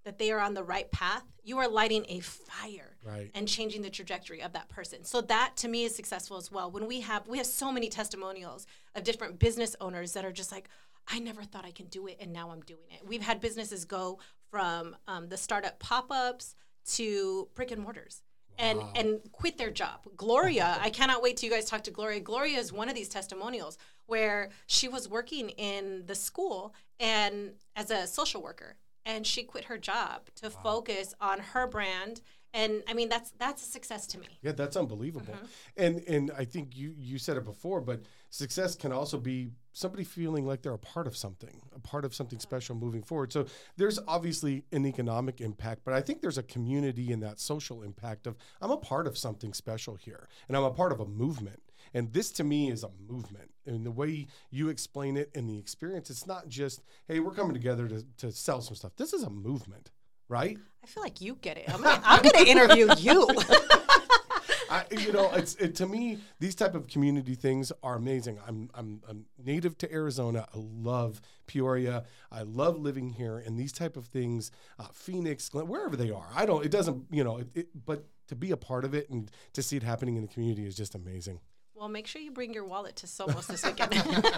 that 0.06 0.18
they 0.18 0.32
are 0.32 0.40
on 0.40 0.54
the 0.54 0.64
right 0.64 0.90
path, 0.92 1.26
you 1.44 1.58
are 1.58 1.68
lighting 1.68 2.06
a 2.08 2.22
fire 2.22 2.96
Right. 3.04 3.30
and 3.36 3.46
changing 3.46 3.82
the 3.82 3.90
trajectory 3.90 4.42
of 4.42 4.54
that 4.54 4.70
person. 4.70 5.04
So 5.04 5.20
that 5.20 5.58
to 5.58 5.68
me 5.68 5.84
is 5.84 5.94
successful 5.94 6.38
as 6.38 6.50
well. 6.50 6.72
When 6.72 6.88
we 6.88 7.02
have 7.02 7.28
we 7.28 7.38
have 7.38 7.48
so 7.48 7.70
many 7.70 7.90
testimonials 7.90 8.66
of 8.96 9.04
different 9.04 9.40
business 9.40 9.76
owners 9.82 10.14
that 10.14 10.24
are 10.24 10.32
just 10.32 10.54
like, 10.54 10.70
I 11.10 11.20
never 11.20 11.44
thought 11.44 11.66
I 11.66 11.72
can 11.72 11.88
do 11.88 12.08
it, 12.08 12.18
and 12.22 12.32
now 12.32 12.52
I'm 12.52 12.62
doing 12.62 12.92
it. 12.92 13.06
We've 13.06 13.22
had 13.22 13.42
businesses 13.42 13.84
go 13.84 14.20
from 14.50 14.96
um, 15.08 15.30
the 15.30 15.38
startup 15.38 15.80
pop 15.80 16.12
ups 16.12 16.56
to 16.94 17.48
brick 17.56 17.72
and 17.72 17.82
mortars. 17.82 18.22
And, 18.60 18.82
and 18.96 19.20
quit 19.34 19.60
their 19.60 19.70
job. 19.70 20.00
Gloria, 20.16 20.80
I 20.82 20.90
cannot 20.90 21.22
wait 21.22 21.38
till 21.38 21.48
you 21.48 21.56
guys 21.56 21.66
talk 21.66 21.84
to 21.84 21.92
Gloria. 21.92 22.20
Gloria 22.20 22.58
is 22.58 22.74
one 22.74 22.90
of 22.90 22.96
these 22.96 23.08
testimonials 23.08 23.78
where 24.08 24.50
she 24.66 24.88
was 24.88 25.08
working 25.08 25.50
in 25.52 26.04
the 26.08 26.16
school 26.16 26.74
and 27.00 27.52
as 27.76 27.92
a 27.92 28.08
social 28.08 28.42
worker, 28.42 28.78
and 29.06 29.28
she 29.28 29.44
quit 29.44 29.66
her 29.66 29.78
job 29.78 30.30
to 30.38 30.50
focus 30.50 31.14
on 31.22 31.40
her 31.40 31.68
brand. 31.68 32.22
And 32.54 32.82
I 32.88 32.96
mean, 32.96 33.10
that's 33.10 33.32
that's 33.38 33.62
a 33.62 33.66
success 33.66 34.08
to 34.08 34.18
me. 34.18 34.28
Yeah, 34.42 34.54
that's 34.54 34.76
unbelievable. 34.76 35.34
Mm-hmm. 35.34 35.46
And 35.78 36.04
and 36.08 36.32
I 36.36 36.46
think 36.46 36.76
you 36.76 36.96
you 36.98 37.20
said 37.20 37.38
it 37.38 37.46
before, 37.46 37.80
but 37.80 38.02
success 38.30 38.76
can 38.76 38.92
also 38.92 39.18
be 39.18 39.50
somebody 39.74 40.04
feeling 40.04 40.46
like 40.46 40.62
they're 40.64 40.74
a 40.74 40.80
part 40.80 41.08
of 41.08 41.16
something, 41.16 41.62
a 41.76 41.80
part 41.80 42.04
of 42.04 42.14
something 42.14 42.38
mm-hmm. 42.40 42.44
special 42.44 42.76
moving 42.76 43.04
forward. 43.04 43.32
So 43.32 43.46
there's 43.78 44.00
obviously 44.08 44.64
an 44.72 44.86
economic 44.86 45.40
impact, 45.40 45.82
but 45.86 45.94
I 45.94 46.02
think 46.02 46.22
there's 46.22 46.38
a 46.38 46.44
community 46.44 47.12
and 47.12 47.22
that 47.24 47.40
social 47.40 47.84
impact 47.84 48.26
of 48.28 48.36
I'm 48.62 48.72
a 48.72 48.78
part 48.78 49.08
of 49.08 49.18
something 49.18 49.54
special 49.54 49.96
here, 49.96 50.28
and 50.48 50.58
I'm 50.58 50.64
a 50.64 50.72
part 50.72 50.92
of 50.92 51.00
a 51.00 51.06
movement. 51.06 51.62
And 51.94 52.12
this 52.12 52.32
to 52.34 52.44
me 52.44 52.70
is 52.70 52.84
a 52.84 52.90
movement. 53.08 53.52
And 53.66 53.86
the 53.86 53.92
way 53.92 54.28
you 54.50 54.70
explain 54.70 55.16
it 55.16 55.32
and 55.34 55.50
the 55.50 55.58
experience, 55.58 56.10
it's 56.10 56.28
not 56.28 56.50
just, 56.50 56.82
hey, 57.08 57.20
we're 57.20 57.32
coming 57.32 57.54
together 57.54 57.88
to, 57.88 58.04
to 58.18 58.32
sell 58.32 58.62
some 58.62 58.76
stuff. 58.76 58.92
This 58.98 59.14
is 59.14 59.24
a 59.24 59.30
movement. 59.30 59.92
right? 60.30 60.58
I 60.84 60.88
feel 60.88 61.04
like 61.04 61.22
you 61.22 61.38
get 61.42 61.58
it. 61.58 61.66
I'm 61.70 61.82
gonna, 61.82 62.02
I'm 62.04 62.22
gonna 62.22 62.46
interview 62.48 62.90
you. 62.98 63.28
I, 64.70 64.86
you 64.92 65.12
know, 65.12 65.32
it's 65.34 65.56
it, 65.56 65.76
to 65.76 65.88
me 65.88 66.20
these 66.40 66.56
type 66.56 66.76
of 66.76 66.88
community 66.88 67.36
things 67.36 67.72
are 67.84 67.96
amazing. 67.96 68.40
I'm 68.48 68.70
I'm 68.74 69.02
a 69.08 69.16
native 69.42 69.78
to 69.80 69.92
Arizona. 69.92 70.48
I 70.54 70.58
love 70.58 71.22
Peoria. 71.46 72.06
I 72.32 72.44
love 72.44 72.80
living 72.80 73.10
here, 73.10 73.38
and 73.38 73.58
these 73.58 73.72
type 73.72 73.98
of 73.98 74.06
things, 74.06 74.52
uh, 74.80 74.88
Phoenix, 74.94 75.54
wherever 75.54 75.96
they 75.96 76.12
are. 76.12 76.28
I 76.36 76.46
don't. 76.46 76.66
It 76.66 76.72
doesn't. 76.72 77.06
You 77.12 77.24
know. 77.24 77.38
It, 77.38 77.48
it, 77.54 77.86
but 77.86 78.06
to 78.28 78.36
be 78.36 78.52
a 78.52 78.58
part 78.58 78.84
of 78.84 78.94
it 78.94 79.10
and 79.10 79.32
to 79.54 79.64
see 79.64 79.78
it 79.78 79.84
happening 79.84 80.18
in 80.18 80.22
the 80.22 80.28
community 80.28 80.66
is 80.66 80.76
just 80.76 80.96
amazing. 80.96 81.40
well, 81.74 81.88
make 81.88 82.08
sure 82.08 82.22
you 82.22 82.32
bring 82.32 82.54
your 82.54 82.66
wallet 82.66 82.96
to 82.98 83.08
Somos 83.08 83.48
this 83.48 83.64
weekend. 83.66 83.94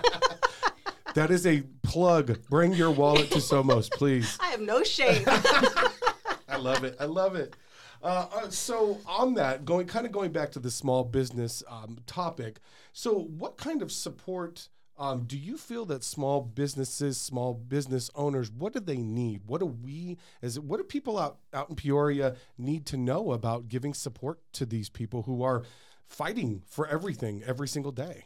That 1.15 1.31
is 1.31 1.47
a 1.47 1.61
plug. 1.83 2.37
Bring 2.49 2.73
your 2.73 2.91
wallet 2.91 3.31
to 3.31 3.39
Somos, 3.39 3.89
please. 3.91 4.37
I 4.41 4.47
have 4.47 4.61
no 4.61 4.83
shame. 4.83 5.23
I 5.27 6.57
love 6.57 6.83
it. 6.83 6.95
I 6.99 7.05
love 7.05 7.35
it. 7.35 7.55
Uh, 8.01 8.27
uh, 8.33 8.49
so 8.49 8.99
on 9.05 9.33
that, 9.33 9.65
going 9.65 9.85
kind 9.85 10.05
of 10.05 10.11
going 10.11 10.31
back 10.31 10.51
to 10.51 10.59
the 10.59 10.71
small 10.71 11.03
business 11.03 11.63
um, 11.67 11.97
topic. 12.05 12.59
So, 12.93 13.13
what 13.13 13.57
kind 13.57 13.81
of 13.81 13.91
support 13.91 14.69
um, 14.97 15.23
do 15.23 15.37
you 15.37 15.57
feel 15.57 15.85
that 15.85 16.03
small 16.03 16.41
businesses, 16.41 17.17
small 17.19 17.53
business 17.53 18.09
owners, 18.15 18.51
what 18.51 18.73
do 18.73 18.79
they 18.81 18.97
need? 18.97 19.41
What 19.45 19.59
do 19.59 19.65
we, 19.65 20.17
as 20.41 20.59
what 20.59 20.77
do 20.77 20.83
people 20.83 21.17
out 21.17 21.39
out 21.53 21.69
in 21.69 21.75
Peoria 21.75 22.35
need 22.57 22.85
to 22.87 22.97
know 22.97 23.31
about 23.31 23.69
giving 23.69 23.93
support 23.93 24.39
to 24.53 24.65
these 24.65 24.89
people 24.89 25.23
who 25.23 25.41
are 25.41 25.63
fighting 26.05 26.63
for 26.67 26.87
everything 26.87 27.43
every 27.45 27.67
single 27.67 27.91
day? 27.93 28.25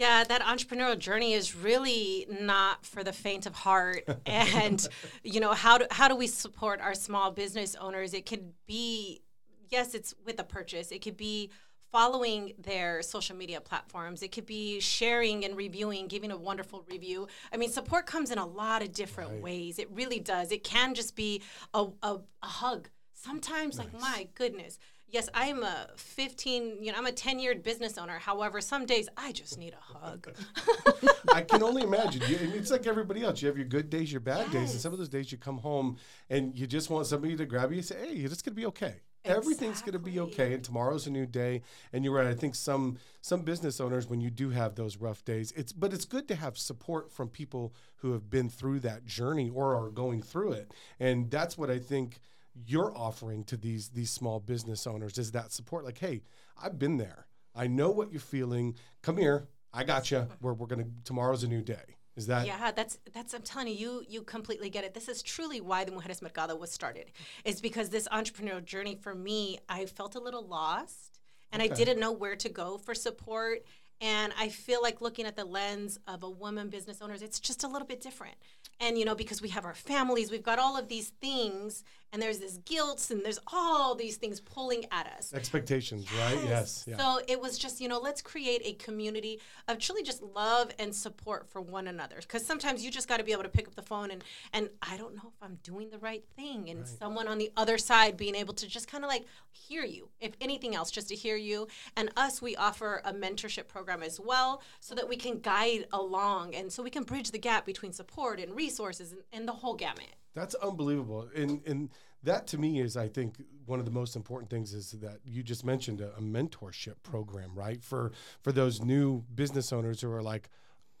Yeah, 0.00 0.24
that 0.24 0.40
entrepreneurial 0.40 0.98
journey 0.98 1.34
is 1.34 1.54
really 1.54 2.26
not 2.40 2.86
for 2.86 3.04
the 3.04 3.12
faint 3.12 3.44
of 3.44 3.54
heart. 3.54 4.08
And 4.26 4.86
you 5.22 5.40
know, 5.40 5.52
how 5.52 5.76
do 5.78 5.86
how 5.90 6.08
do 6.08 6.16
we 6.16 6.26
support 6.26 6.80
our 6.80 6.94
small 6.94 7.30
business 7.32 7.74
owners? 7.74 8.14
It 8.14 8.24
could 8.24 8.52
be 8.66 9.20
yes, 9.68 9.94
it's 9.94 10.14
with 10.24 10.38
a 10.40 10.44
purchase. 10.44 10.90
It 10.90 11.02
could 11.02 11.16
be 11.16 11.50
following 11.92 12.54
their 12.58 13.02
social 13.02 13.36
media 13.36 13.60
platforms. 13.60 14.22
It 14.22 14.32
could 14.32 14.46
be 14.46 14.80
sharing 14.80 15.44
and 15.44 15.56
reviewing, 15.56 16.06
giving 16.06 16.30
a 16.30 16.36
wonderful 16.36 16.84
review. 16.88 17.26
I 17.52 17.56
mean, 17.58 17.70
support 17.70 18.06
comes 18.06 18.30
in 18.30 18.38
a 18.38 18.46
lot 18.46 18.82
of 18.82 18.92
different 18.92 19.42
ways. 19.42 19.78
It 19.78 19.90
really 19.90 20.20
does. 20.20 20.52
It 20.52 20.62
can 20.64 20.94
just 20.94 21.16
be 21.16 21.42
a, 21.74 21.86
a, 22.02 22.20
a 22.42 22.46
hug. 22.46 22.88
Sometimes, 23.12 23.78
like, 23.78 23.92
my 24.00 24.28
goodness. 24.34 24.78
Yes, 25.10 25.28
I'm 25.34 25.64
a 25.64 25.88
15, 25.96 26.82
you 26.82 26.92
know, 26.92 26.98
I'm 26.98 27.06
a 27.06 27.12
10 27.12 27.40
year 27.40 27.54
business 27.56 27.98
owner. 27.98 28.18
However, 28.18 28.60
some 28.60 28.86
days 28.86 29.08
I 29.16 29.32
just 29.32 29.58
need 29.58 29.74
a 29.74 29.98
hug. 29.98 30.32
I 31.32 31.42
can 31.42 31.62
only 31.62 31.82
imagine. 31.82 32.22
You, 32.28 32.38
it's 32.54 32.70
like 32.70 32.86
everybody 32.86 33.22
else. 33.22 33.42
You 33.42 33.48
have 33.48 33.56
your 33.56 33.66
good 33.66 33.90
days, 33.90 34.12
your 34.12 34.20
bad 34.20 34.50
days, 34.52 34.70
and 34.72 34.80
some 34.80 34.92
of 34.92 34.98
those 34.98 35.08
days 35.08 35.32
you 35.32 35.38
come 35.38 35.58
home 35.58 35.96
and 36.28 36.56
you 36.56 36.66
just 36.66 36.90
want 36.90 37.06
somebody 37.06 37.36
to 37.36 37.44
grab 37.44 37.70
you 37.72 37.78
and 37.78 37.84
say, 37.84 37.96
"Hey, 37.98 38.14
it's 38.14 38.42
going 38.42 38.54
to 38.54 38.60
be 38.60 38.66
okay. 38.66 38.96
Everything's 39.24 39.80
going 39.80 39.92
to 39.92 39.98
be 39.98 40.18
okay, 40.20 40.54
and 40.54 40.62
tomorrow's 40.62 41.06
a 41.06 41.10
new 41.10 41.26
day." 41.26 41.62
And 41.92 42.04
you're 42.04 42.14
right. 42.14 42.26
I 42.26 42.34
think 42.34 42.54
some 42.54 42.98
some 43.20 43.42
business 43.42 43.80
owners, 43.80 44.08
when 44.08 44.20
you 44.20 44.30
do 44.30 44.50
have 44.50 44.76
those 44.76 44.96
rough 44.96 45.24
days, 45.24 45.52
it's 45.56 45.72
but 45.72 45.92
it's 45.92 46.04
good 46.04 46.28
to 46.28 46.36
have 46.36 46.56
support 46.56 47.10
from 47.12 47.28
people 47.28 47.74
who 47.96 48.12
have 48.12 48.30
been 48.30 48.48
through 48.48 48.80
that 48.80 49.04
journey 49.06 49.50
or 49.50 49.76
are 49.76 49.90
going 49.90 50.22
through 50.22 50.52
it, 50.52 50.72
and 50.98 51.30
that's 51.30 51.58
what 51.58 51.70
I 51.70 51.78
think 51.78 52.20
you're 52.54 52.92
offering 52.96 53.44
to 53.44 53.56
these 53.56 53.88
these 53.90 54.10
small 54.10 54.40
business 54.40 54.86
owners 54.86 55.18
is 55.18 55.32
that 55.32 55.52
support. 55.52 55.84
Like, 55.84 55.98
hey, 55.98 56.22
I've 56.60 56.78
been 56.78 56.96
there. 56.96 57.26
I 57.54 57.66
know 57.66 57.90
what 57.90 58.12
you're 58.12 58.20
feeling. 58.20 58.76
Come 59.02 59.16
here. 59.16 59.48
I 59.72 59.84
got 59.84 60.10
you. 60.10 60.26
We're, 60.40 60.54
we're 60.54 60.66
gonna 60.66 60.86
tomorrow's 61.04 61.44
a 61.44 61.48
new 61.48 61.62
day. 61.62 61.96
Is 62.16 62.26
that 62.26 62.46
Yeah, 62.46 62.72
that's 62.72 62.98
that's 63.12 63.34
I'm 63.34 63.42
telling 63.42 63.68
you, 63.68 63.74
you 63.74 64.04
you 64.08 64.22
completely 64.22 64.68
get 64.68 64.84
it. 64.84 64.94
This 64.94 65.08
is 65.08 65.22
truly 65.22 65.60
why 65.60 65.84
the 65.84 65.92
Mujeres 65.92 66.22
Mercado 66.22 66.56
was 66.56 66.70
started. 66.70 67.12
Is 67.44 67.60
because 67.60 67.88
this 67.88 68.08
entrepreneurial 68.08 68.64
journey 68.64 68.96
for 68.96 69.14
me, 69.14 69.58
I 69.68 69.86
felt 69.86 70.16
a 70.16 70.20
little 70.20 70.46
lost 70.46 71.20
and 71.52 71.62
I 71.62 71.68
didn't 71.68 71.98
know 71.98 72.12
where 72.12 72.36
to 72.36 72.48
go 72.48 72.78
for 72.78 72.94
support. 72.94 73.64
And 74.00 74.32
I 74.38 74.48
feel 74.48 74.80
like 74.80 75.02
looking 75.02 75.26
at 75.26 75.36
the 75.36 75.44
lens 75.44 75.98
of 76.06 76.22
a 76.22 76.30
woman 76.30 76.70
business 76.70 77.02
owners, 77.02 77.20
it's 77.20 77.38
just 77.38 77.64
a 77.64 77.68
little 77.68 77.86
bit 77.86 78.00
different. 78.00 78.36
And 78.80 78.96
you 78.96 79.04
know, 79.04 79.14
because 79.14 79.42
we 79.42 79.50
have 79.50 79.66
our 79.66 79.74
families, 79.74 80.30
we've 80.30 80.42
got 80.42 80.58
all 80.58 80.76
of 80.76 80.88
these 80.88 81.10
things, 81.20 81.84
and 82.12 82.20
there's 82.20 82.38
this 82.38 82.56
guilt, 82.64 83.06
and 83.10 83.22
there's 83.22 83.38
all 83.52 83.94
these 83.94 84.16
things 84.16 84.40
pulling 84.40 84.86
at 84.90 85.06
us. 85.06 85.34
expectations, 85.34 86.06
right? 86.18 86.38
Yes. 86.44 86.84
Yeah. 86.88 86.96
So 86.96 87.20
it 87.28 87.40
was 87.40 87.58
just, 87.58 87.80
you 87.80 87.88
know, 87.88 87.98
let's 88.00 88.22
create 88.22 88.62
a 88.64 88.72
community 88.72 89.38
of 89.68 89.78
truly 89.78 90.02
just 90.02 90.22
love 90.22 90.70
and 90.78 90.94
support 90.94 91.46
for 91.46 91.60
one 91.60 91.88
another. 91.88 92.16
Because 92.20 92.44
sometimes 92.44 92.82
you 92.82 92.90
just 92.90 93.06
got 93.06 93.18
to 93.18 93.24
be 93.24 93.32
able 93.32 93.42
to 93.42 93.50
pick 93.50 93.68
up 93.68 93.74
the 93.74 93.82
phone 93.82 94.10
and, 94.10 94.24
and 94.52 94.70
I 94.82 94.96
don't 94.96 95.14
know 95.14 95.22
if 95.26 95.42
I'm 95.42 95.58
doing 95.62 95.90
the 95.90 95.98
right 95.98 96.24
thing. 96.34 96.70
And 96.70 96.86
someone 96.86 97.28
on 97.28 97.38
the 97.38 97.52
other 97.56 97.78
side 97.78 98.16
being 98.16 98.34
able 98.34 98.54
to 98.54 98.66
just 98.66 98.88
kind 98.88 99.04
of 99.04 99.08
like 99.08 99.26
hear 99.52 99.84
you, 99.84 100.08
if 100.20 100.32
anything 100.40 100.74
else, 100.74 100.90
just 100.90 101.08
to 101.08 101.14
hear 101.14 101.36
you. 101.36 101.68
And 101.96 102.10
us, 102.16 102.40
we 102.40 102.56
offer 102.56 103.02
a 103.04 103.12
mentorship 103.12 103.68
program 103.68 104.02
as 104.02 104.18
well 104.18 104.62
so 104.80 104.94
that 104.94 105.08
we 105.08 105.16
can 105.16 105.38
guide 105.38 105.86
along 105.92 106.54
and 106.54 106.72
so 106.72 106.82
we 106.82 106.90
can 106.90 107.04
bridge 107.04 107.30
the 107.30 107.38
gap 107.38 107.66
between 107.66 107.92
support 107.92 108.40
and 108.40 108.56
resources 108.56 108.69
and, 108.78 109.14
and 109.32 109.48
the 109.48 109.52
whole 109.52 109.74
gamut. 109.74 110.14
That's 110.34 110.54
unbelievable. 110.56 111.28
And 111.34 111.60
and 111.66 111.90
that 112.22 112.46
to 112.48 112.58
me 112.58 112.80
is 112.80 112.96
I 112.96 113.08
think 113.08 113.36
one 113.66 113.78
of 113.78 113.84
the 113.84 113.90
most 113.90 114.14
important 114.16 114.50
things 114.50 114.74
is 114.74 114.92
that 115.00 115.18
you 115.24 115.42
just 115.42 115.64
mentioned 115.64 116.00
a, 116.00 116.10
a 116.16 116.20
mentorship 116.20 117.02
program, 117.02 117.50
right? 117.54 117.82
For 117.82 118.12
for 118.42 118.52
those 118.52 118.80
new 118.82 119.24
business 119.34 119.72
owners 119.72 120.00
who 120.00 120.10
are 120.12 120.22
like, 120.22 120.48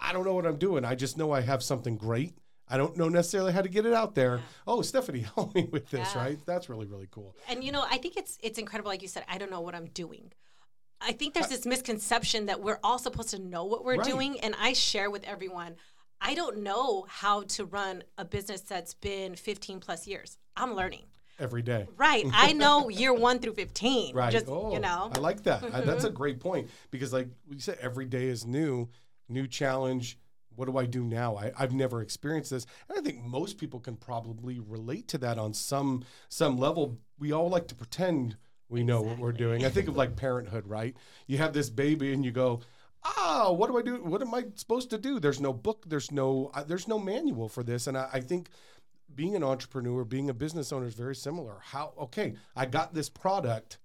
I 0.00 0.12
don't 0.12 0.24
know 0.24 0.34
what 0.34 0.46
I'm 0.46 0.56
doing. 0.56 0.84
I 0.84 0.94
just 0.94 1.16
know 1.16 1.30
I 1.32 1.42
have 1.42 1.62
something 1.62 1.96
great. 1.96 2.34
I 2.72 2.76
don't 2.76 2.96
know 2.96 3.08
necessarily 3.08 3.52
how 3.52 3.62
to 3.62 3.68
get 3.68 3.84
it 3.84 3.92
out 3.92 4.14
there. 4.14 4.40
Oh, 4.66 4.80
Stephanie, 4.82 5.20
help 5.34 5.54
me 5.54 5.68
with 5.70 5.90
this, 5.90 6.14
Yeah. 6.14 6.22
right? 6.22 6.38
That's 6.46 6.68
really, 6.68 6.86
really 6.86 7.08
cool. 7.10 7.34
And 7.48 7.62
you 7.64 7.72
know, 7.72 7.84
I 7.88 7.98
think 7.98 8.16
it's 8.16 8.38
it's 8.42 8.58
incredible. 8.58 8.90
Like 8.90 9.02
you 9.02 9.08
said, 9.08 9.24
I 9.28 9.38
don't 9.38 9.50
know 9.50 9.60
what 9.60 9.74
I'm 9.74 9.86
doing. 9.86 10.32
I 11.02 11.12
think 11.12 11.32
there's 11.32 11.48
this 11.48 11.64
misconception 11.64 12.44
that 12.46 12.60
we're 12.62 12.78
all 12.84 12.98
supposed 12.98 13.30
to 13.30 13.38
know 13.38 13.64
what 13.64 13.84
we're 13.86 13.96
Right. 13.96 14.06
doing, 14.06 14.38
and 14.40 14.54
I 14.60 14.74
share 14.74 15.10
with 15.10 15.24
everyone. 15.24 15.76
I 16.20 16.34
don't 16.34 16.58
know 16.58 17.06
how 17.08 17.42
to 17.42 17.64
run 17.64 18.04
a 18.18 18.24
business 18.24 18.60
that's 18.60 18.94
been 18.94 19.34
15 19.34 19.80
plus 19.80 20.06
years. 20.06 20.38
I'm 20.56 20.74
learning. 20.74 21.04
Every 21.38 21.62
day. 21.62 21.86
Right. 21.96 22.26
I 22.32 22.52
know 22.54 22.90
year 22.90 23.14
one 23.14 23.38
through 23.38 23.54
15. 23.54 24.14
Right. 24.14 24.30
Just, 24.30 24.46
oh, 24.48 24.72
you 24.74 24.80
know. 24.80 25.10
I 25.14 25.18
like 25.18 25.42
that. 25.44 25.64
I- 25.72 25.80
that's 25.80 26.04
a 26.04 26.10
great 26.20 26.38
point 26.40 26.68
because, 26.90 27.12
like 27.12 27.28
you 27.48 27.60
said, 27.60 27.78
every 27.80 28.04
day 28.04 28.26
is 28.26 28.46
new, 28.46 28.88
new 29.28 29.46
challenge. 29.46 30.18
What 30.56 30.66
do 30.66 30.76
I 30.76 30.84
do 30.84 31.02
now? 31.04 31.36
I, 31.36 31.52
I've 31.58 31.72
never 31.72 32.02
experienced 32.02 32.50
this, 32.50 32.66
and 32.88 32.98
I 32.98 33.00
think 33.00 33.24
most 33.24 33.56
people 33.56 33.80
can 33.80 33.96
probably 33.96 34.58
relate 34.58 35.08
to 35.08 35.18
that 35.18 35.38
on 35.38 35.54
some 35.54 36.04
some 36.28 36.58
level. 36.58 36.98
We 37.18 37.32
all 37.32 37.48
like 37.48 37.66
to 37.68 37.74
pretend 37.74 38.36
we 38.68 38.82
know 38.82 39.00
what 39.00 39.18
we're 39.18 39.32
doing. 39.32 39.64
I 39.64 39.70
think 39.70 39.88
of 39.88 39.96
like 39.96 40.16
parenthood, 40.16 40.66
right? 40.66 40.94
You 41.26 41.38
have 41.38 41.54
this 41.54 41.70
baby, 41.70 42.12
and 42.12 42.24
you 42.24 42.30
go, 42.32 42.60
"Ah, 43.02 43.50
what 43.50 43.68
do 43.68 43.78
I 43.78 43.82
do? 43.82 44.02
What 44.02 44.22
am 44.22 44.34
I 44.34 44.46
supposed 44.54 44.90
to 44.90 44.98
do?" 44.98 45.20
There's 45.20 45.40
no 45.40 45.52
book. 45.52 45.84
There's 45.88 46.10
no 46.10 46.50
uh, 46.54 46.64
there's 46.64 46.88
no 46.88 46.98
manual 46.98 47.48
for 47.48 47.62
this, 47.62 47.86
and 47.86 47.96
I, 47.96 48.08
I 48.14 48.20
think 48.20 48.48
being 49.14 49.34
an 49.36 49.42
entrepreneur, 49.42 50.04
being 50.04 50.30
a 50.30 50.34
business 50.34 50.72
owner 50.72 50.86
is 50.86 50.94
very 50.94 51.16
similar. 51.16 51.58
How 51.62 51.92
okay, 51.98 52.34
I 52.54 52.66
got 52.66 52.94
this 52.94 53.08
product. 53.08 53.78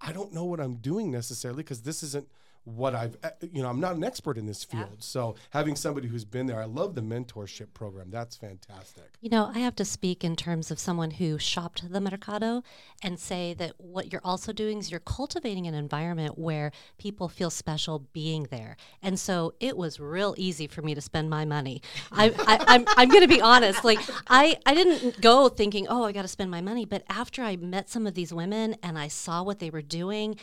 I 0.00 0.12
don't 0.12 0.32
know 0.32 0.44
what 0.44 0.60
I'm 0.60 0.76
doing 0.76 1.10
necessarily 1.10 1.62
because 1.62 1.82
this 1.82 2.02
isn't 2.02 2.28
what 2.76 2.94
I've 2.94 3.16
uh, 3.22 3.30
you 3.52 3.62
know, 3.62 3.68
I'm 3.68 3.80
not 3.80 3.96
an 3.96 4.04
expert 4.04 4.36
in 4.36 4.46
this 4.46 4.64
field. 4.64 4.96
So 4.98 5.34
having 5.50 5.76
somebody 5.76 6.08
who's 6.08 6.24
been 6.24 6.46
there, 6.46 6.60
I 6.60 6.66
love 6.66 6.94
the 6.94 7.00
mentorship 7.00 7.72
program. 7.74 8.10
That's 8.10 8.36
fantastic. 8.36 9.14
You 9.20 9.30
know, 9.30 9.50
I 9.54 9.60
have 9.60 9.74
to 9.76 9.84
speak 9.84 10.22
in 10.22 10.36
terms 10.36 10.70
of 10.70 10.78
someone 10.78 11.12
who 11.12 11.38
shopped 11.38 11.90
the 11.90 12.00
Mercado 12.00 12.62
and 13.02 13.18
say 13.18 13.54
that 13.54 13.72
what 13.78 14.12
you're 14.12 14.20
also 14.24 14.52
doing 14.52 14.78
is 14.78 14.90
you're 14.90 15.00
cultivating 15.00 15.66
an 15.66 15.74
environment 15.74 16.38
where 16.38 16.70
people 16.98 17.28
feel 17.28 17.50
special 17.50 18.06
being 18.12 18.48
there. 18.50 18.76
And 19.02 19.18
so 19.18 19.54
it 19.60 19.76
was 19.76 19.98
real 19.98 20.34
easy 20.36 20.66
for 20.66 20.82
me 20.82 20.94
to 20.94 21.00
spend 21.00 21.30
my 21.30 21.44
money. 21.44 21.80
I, 22.12 22.32
I, 22.46 22.64
I'm, 22.66 22.84
I'm 22.96 23.08
going 23.08 23.22
to 23.22 23.28
be 23.28 23.40
honest. 23.40 23.84
Like, 23.84 24.00
I, 24.28 24.58
I 24.66 24.74
didn't 24.74 25.20
go 25.20 25.48
thinking, 25.48 25.86
oh, 25.88 26.04
I 26.04 26.12
got 26.12 26.22
to 26.22 26.28
spend 26.28 26.50
my 26.50 26.60
money. 26.60 26.84
But 26.84 27.04
after 27.08 27.42
I 27.42 27.56
met 27.56 27.88
some 27.88 28.06
of 28.06 28.14
these 28.14 28.32
women 28.32 28.76
and 28.82 28.98
I 28.98 29.08
saw 29.08 29.42
what 29.42 29.58
they 29.58 29.70
were 29.70 29.82
doing, 29.82 30.36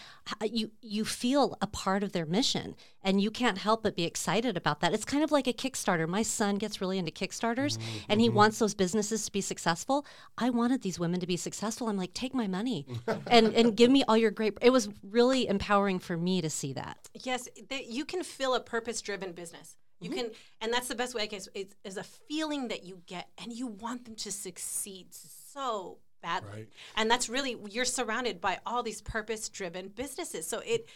you, 0.44 0.72
you 0.82 1.06
feel 1.06 1.58
a 1.62 1.68
part 1.68 2.04
of 2.04 2.14
their 2.16 2.26
mission 2.26 2.76
and 3.04 3.22
you 3.22 3.30
can't 3.30 3.60
help 3.60 3.84
but 3.84 3.96
be 3.96 4.06
excited 4.06 4.58
about 4.58 4.80
that. 4.80 4.92
It's 4.92 5.06
kind 5.06 5.24
of 5.24 5.32
like 5.32 5.46
a 5.46 5.54
Kickstarter. 5.54 6.08
My 6.08 6.24
son 6.24 6.56
gets 6.56 6.82
really 6.82 6.98
into 6.98 7.12
Kickstarters 7.12 7.78
and 8.10 8.20
he 8.20 8.28
mm-hmm. 8.28 8.38
wants 8.38 8.58
those 8.58 8.74
businesses 8.74 9.26
to 9.26 9.32
be 9.32 9.42
successful. 9.42 10.04
I 10.38 10.50
wanted 10.50 10.82
these 10.82 10.98
women 10.98 11.20
to 11.20 11.28
be 11.28 11.38
successful. 11.38 11.88
I'm 11.88 11.98
like, 11.98 12.16
take 12.16 12.34
my 12.34 12.48
money 12.48 12.88
and, 13.28 13.54
and 13.54 13.78
give 13.78 13.92
me 13.92 14.04
all 14.08 14.18
your 14.18 14.32
great. 14.32 14.58
It 14.62 14.72
was 14.72 14.90
really 15.04 15.48
empowering 15.48 16.00
for 16.00 16.18
me 16.18 16.42
to 16.42 16.50
see 16.50 16.74
that. 16.74 16.98
Yes, 17.14 17.48
that 17.70 17.88
you 17.88 18.06
can 18.06 18.24
feel 18.24 18.56
a 18.56 18.60
purpose-driven 18.60 19.34
business. 19.34 19.76
You 20.00 20.10
mm-hmm. 20.10 20.20
can, 20.20 20.32
and 20.62 20.74
that's 20.74 20.88
the 20.88 20.96
best 20.96 21.16
way 21.16 21.24
I 21.24 21.28
guess 21.28 21.48
is, 21.54 21.68
is 21.84 21.98
a 21.98 22.04
feeling 22.04 22.70
that 22.70 22.84
you 22.84 23.02
get, 23.06 23.28
and 23.38 23.54
you 23.54 23.68
want 23.68 24.06
them 24.06 24.16
to 24.16 24.32
succeed 24.32 25.08
so 25.14 26.00
badly. 26.26 26.52
Right. 26.60 26.68
And 26.98 27.10
that's 27.12 27.28
really 27.30 27.56
you're 27.70 27.86
surrounded 28.00 28.42
by 28.42 28.60
all 28.66 28.82
these 28.84 29.02
purpose-driven 29.02 29.90
businesses. 29.90 30.48
So 30.48 30.58
it 30.74 30.88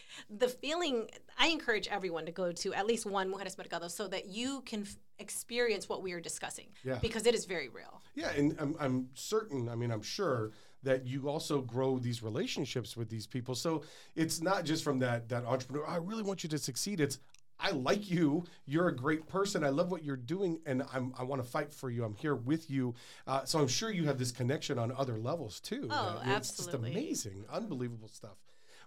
the 0.44 0.48
feeling 0.48 0.94
I 1.38 1.46
encourage 1.48 1.86
everyone 1.88 2.26
to 2.26 2.32
go 2.32 2.52
to 2.52 2.74
at 2.74 2.86
least 2.86 3.06
one 3.06 3.26
Mujeres 3.32 3.56
Mercado 3.56 3.88
so 3.88 4.08
that 4.08 4.26
you 4.26 4.62
can 4.70 4.82
f- 4.82 4.96
experience 5.18 5.88
what 5.88 6.02
we 6.02 6.12
are 6.12 6.20
discussing 6.20 6.68
Yeah. 6.84 6.98
because 7.00 7.24
it 7.26 7.34
is 7.34 7.44
very 7.44 7.68
real. 7.68 8.02
Yeah, 8.14 8.30
and 8.38 8.56
I'm, 8.58 8.74
I'm 8.80 8.96
certain, 9.14 9.68
I 9.68 9.76
mean, 9.80 9.90
I'm 9.90 10.02
sure 10.02 10.50
that 10.82 11.06
you 11.06 11.28
also 11.28 11.60
grow 11.60 11.98
these 11.98 12.22
relationships 12.22 12.96
with 12.96 13.08
these 13.10 13.26
people. 13.26 13.54
So 13.54 13.82
it's 14.16 14.40
not 14.40 14.64
just 14.64 14.82
from 14.82 14.98
that 15.00 15.28
that 15.28 15.44
entrepreneur, 15.44 15.84
oh, 15.86 15.92
I 15.92 15.96
really 16.10 16.22
want 16.22 16.42
you 16.42 16.48
to 16.50 16.58
succeed. 16.58 17.00
It's 17.00 17.18
I 17.62 17.70
like 17.72 18.10
you. 18.10 18.44
You're 18.66 18.88
a 18.88 18.96
great 18.96 19.26
person. 19.28 19.62
I 19.64 19.68
love 19.68 19.90
what 19.90 20.02
you're 20.04 20.16
doing, 20.16 20.60
and 20.66 20.82
I'm, 20.92 21.12
I 21.18 21.24
want 21.24 21.42
to 21.42 21.48
fight 21.48 21.72
for 21.72 21.90
you. 21.90 22.04
I'm 22.04 22.14
here 22.14 22.34
with 22.34 22.70
you. 22.70 22.94
Uh, 23.26 23.44
so 23.44 23.58
I'm 23.58 23.68
sure 23.68 23.90
you 23.90 24.06
have 24.06 24.18
this 24.18 24.32
connection 24.32 24.78
on 24.78 24.92
other 24.92 25.18
levels 25.18 25.60
too. 25.60 25.88
Oh, 25.90 25.94
Uh, 25.94 26.22
It's 26.36 26.56
just 26.56 26.72
amazing, 26.74 27.44
unbelievable 27.50 28.08
stuff. 28.08 28.36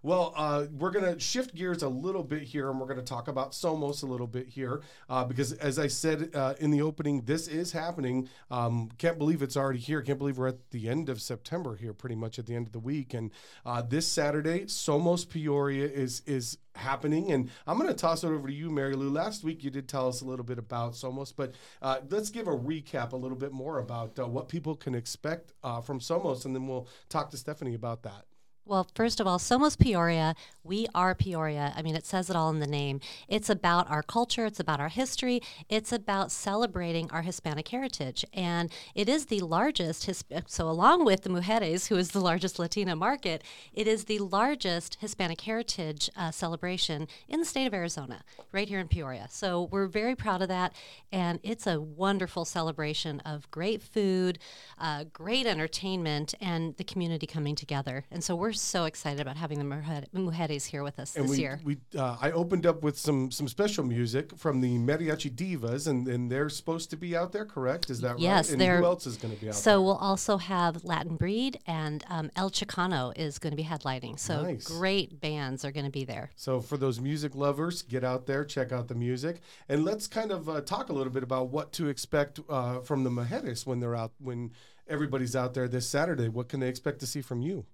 Well, 0.06 0.34
uh, 0.36 0.66
we're 0.78 0.92
going 0.92 1.14
to 1.14 1.18
shift 1.18 1.56
gears 1.56 1.82
a 1.82 1.88
little 1.88 2.26
bit 2.26 2.42
here 2.42 2.70
and 2.70 2.78
we're 2.78 2.88
going 2.88 3.00
to 3.00 3.06
talk 3.06 3.30
about 3.30 3.54
Somos 3.54 4.04
a 4.04 4.06
little 4.06 4.28
bit 4.28 4.50
here 4.50 4.82
uh, 5.10 5.24
because, 5.24 5.54
as 5.54 5.80
I 5.80 5.88
said 5.88 6.32
uh, 6.34 6.56
in 6.60 6.72
the 6.72 6.82
opening, 6.82 7.22
this 7.22 7.48
is 7.48 7.72
happening. 7.72 8.28
Um, 8.52 8.90
can't 8.98 9.18
believe 9.18 9.42
it's 9.42 9.56
already 9.56 9.80
here. 9.80 10.02
Can't 10.02 10.20
believe 10.20 10.38
we're 10.38 10.50
at 10.50 10.72
the 10.72 10.90
end 10.90 11.08
of 11.08 11.22
September 11.22 11.78
here, 11.78 11.94
pretty 11.94 12.16
much 12.16 12.38
at 12.38 12.48
the 12.48 12.54
end 12.54 12.68
of 12.68 12.74
the 12.74 12.80
week. 12.80 13.14
And 13.14 13.32
uh, 13.66 13.82
this 13.82 14.06
Saturday, 14.06 14.66
Somos 14.66 15.28
Peoria 15.28 15.86
is 15.86 16.22
is 16.26 16.58
happening. 16.76 17.32
And 17.32 17.50
I'm 17.66 17.78
going 17.78 17.88
to 17.88 17.96
toss 17.96 18.26
it 18.26 18.28
over 18.28 18.50
to 18.50 18.54
you, 18.54 18.70
Mary 18.70 18.96
Lou. 18.96 19.10
Last 19.10 19.42
week, 19.42 19.64
you 19.64 19.70
did 19.70 19.88
tell 19.88 20.10
us 20.10 20.20
a 20.20 20.26
little 20.26 20.44
bit 20.44 20.58
about 20.58 20.96
Somos, 20.96 21.32
but 21.34 21.54
uh, 21.82 22.00
let's 22.10 22.30
give 22.30 22.50
a 22.50 22.58
recap 22.58 23.14
a 23.14 23.18
little 23.18 23.38
bit 23.38 23.54
more 23.54 23.80
about 23.80 24.20
uh, 24.20 24.28
what 24.28 24.50
people 24.50 24.76
can 24.76 24.96
expect 24.96 25.54
uh, 25.64 25.80
from 25.80 26.02
Somos, 26.02 26.44
and 26.44 26.54
then 26.54 26.68
we'll 26.68 26.90
talk 27.08 27.32
to 27.32 27.38
Stephanie 27.38 27.76
about 27.76 28.04
that. 28.04 28.26
Well, 28.66 28.88
first 28.96 29.20
of 29.20 29.28
all, 29.28 29.40
Somos 29.40 29.78
Peoria, 29.78 30.36
we 30.64 30.88
are 30.96 31.14
Peoria. 31.14 31.74
I 31.76 31.82
mean, 31.82 31.98
it 31.98 32.06
says 32.06 32.30
it 32.30 32.36
all 32.38 32.50
in 32.50 32.60
the 32.60 32.66
name. 32.68 33.02
It's 33.28 33.50
about 33.50 33.92
our 33.92 34.02
culture, 34.02 34.46
it's 34.46 34.60
about 34.60 34.80
our 34.80 34.88
history, 34.88 35.42
it's 35.68 35.92
about 35.92 36.32
celebrating 36.32 37.12
our 37.12 37.24
Hispanic 37.24 37.68
heritage. 37.68 38.24
And 38.34 38.72
it 38.96 39.10
is 39.10 39.26
the 39.26 39.42
largest, 39.42 40.06
His- 40.06 40.24
so 40.48 40.70
along 40.70 41.04
with 41.04 41.24
the 41.24 41.30
Mujeres, 41.30 41.90
who 41.90 41.98
is 41.98 42.12
the 42.12 42.22
largest 42.22 42.58
Latina 42.58 42.96
market, 42.96 43.44
it 43.74 43.86
is 43.86 44.06
the 44.06 44.20
largest 44.20 44.96
Hispanic 45.02 45.42
heritage 45.42 46.10
uh, 46.16 46.32
celebration 46.32 47.10
in 47.28 47.42
the 47.42 47.46
state 47.46 47.68
of 47.68 47.74
Arizona, 47.74 48.24
right 48.54 48.70
here 48.70 48.80
in 48.80 48.88
Peoria. 48.88 49.28
So 49.30 49.64
we're 49.72 49.88
very 49.88 50.16
proud 50.16 50.42
of 50.42 50.48
that. 50.48 50.74
And 51.12 51.42
it's 51.44 51.68
a 51.68 51.82
wonderful 51.82 52.46
celebration 52.46 53.20
of 53.26 53.52
great 53.52 53.82
food, 53.82 54.40
uh, 54.80 55.04
great 55.12 55.46
entertainment, 55.46 56.34
and 56.40 56.78
the 56.78 56.86
community 56.86 57.28
coming 57.28 57.56
together. 57.56 58.06
And 58.10 58.24
so 58.24 58.38
we're 58.38 58.53
so 58.54 58.86
excited 58.86 59.20
about 59.20 59.38
having 59.38 59.60
the 59.60 59.66
Mujer- 59.66 60.06
Mujeres 60.16 60.66
here 60.66 60.84
with 60.84 61.00
us 61.00 61.16
and 61.16 61.26
this 61.26 61.32
we, 61.32 61.38
year. 61.40 61.60
we 61.64 61.78
uh, 61.98 62.18
I 62.22 62.32
opened 62.32 62.66
up 62.66 62.84
with 62.84 62.98
some 62.98 63.32
some 63.32 63.48
special 63.48 63.84
music 63.84 64.38
from 64.38 64.62
the 64.62 64.78
Mariachi 64.78 65.32
Divas, 65.34 65.88
and, 65.88 66.08
and 66.08 66.32
they're 66.32 66.50
supposed 66.50 66.90
to 66.92 66.98
be 66.98 67.16
out 67.16 67.32
there, 67.32 67.46
correct? 67.46 67.90
Is 67.90 68.02
that 68.02 68.20
Yes, 68.20 68.48
right? 68.48 68.54
And 68.54 68.62
they're- 68.62 68.80
who 68.80 68.86
else 68.86 69.06
is 69.08 69.18
going 69.18 69.34
to 69.36 69.40
be 69.42 69.50
out 69.50 69.56
So 69.56 69.70
there? 69.70 69.74
So 69.76 69.82
we'll 69.82 69.98
also 69.98 70.38
have 70.38 70.84
Latin 70.84 71.16
Breed 71.16 71.60
and 71.68 72.04
um, 72.10 72.30
El 72.36 72.50
Chicano 72.52 73.12
is 73.18 73.40
going 73.40 73.52
to 73.52 73.58
be 73.58 73.64
headlining. 73.64 74.20
So 74.20 74.44
Nice. 74.44 74.66
great 74.66 75.20
bands 75.20 75.66
are 75.66 75.72
going 75.72 75.86
to 75.86 75.92
be 75.92 76.06
there. 76.06 76.32
So 76.36 76.60
for 76.62 76.78
those 76.78 77.00
music 77.00 77.36
lovers, 77.36 77.82
get 77.82 78.04
out 78.04 78.26
there, 78.26 78.44
check 78.46 78.72
out 78.72 78.88
the 78.88 78.96
music, 78.96 79.42
and 79.70 79.84
let's 79.86 80.08
kind 80.08 80.32
of 80.32 80.48
uh, 80.48 80.62
talk 80.62 80.90
a 80.90 80.94
little 80.94 81.12
bit 81.14 81.24
about 81.24 81.50
what 81.50 81.72
to 81.74 81.88
expect 81.88 82.40
uh, 82.50 82.80
from 82.82 83.04
the 83.04 83.10
Mujeres 83.10 83.66
when 83.66 83.80
they're 83.80 83.96
out 83.96 84.12
when 84.20 84.52
everybody's 84.88 85.36
out 85.36 85.54
there 85.54 85.68
this 85.68 85.88
Saturday. 85.88 86.28
What 86.28 86.50
can 86.50 86.60
they 86.60 86.68
expect 86.68 87.00
to 87.00 87.08
see 87.08 87.22
from 87.22 87.42
you? 87.42 87.66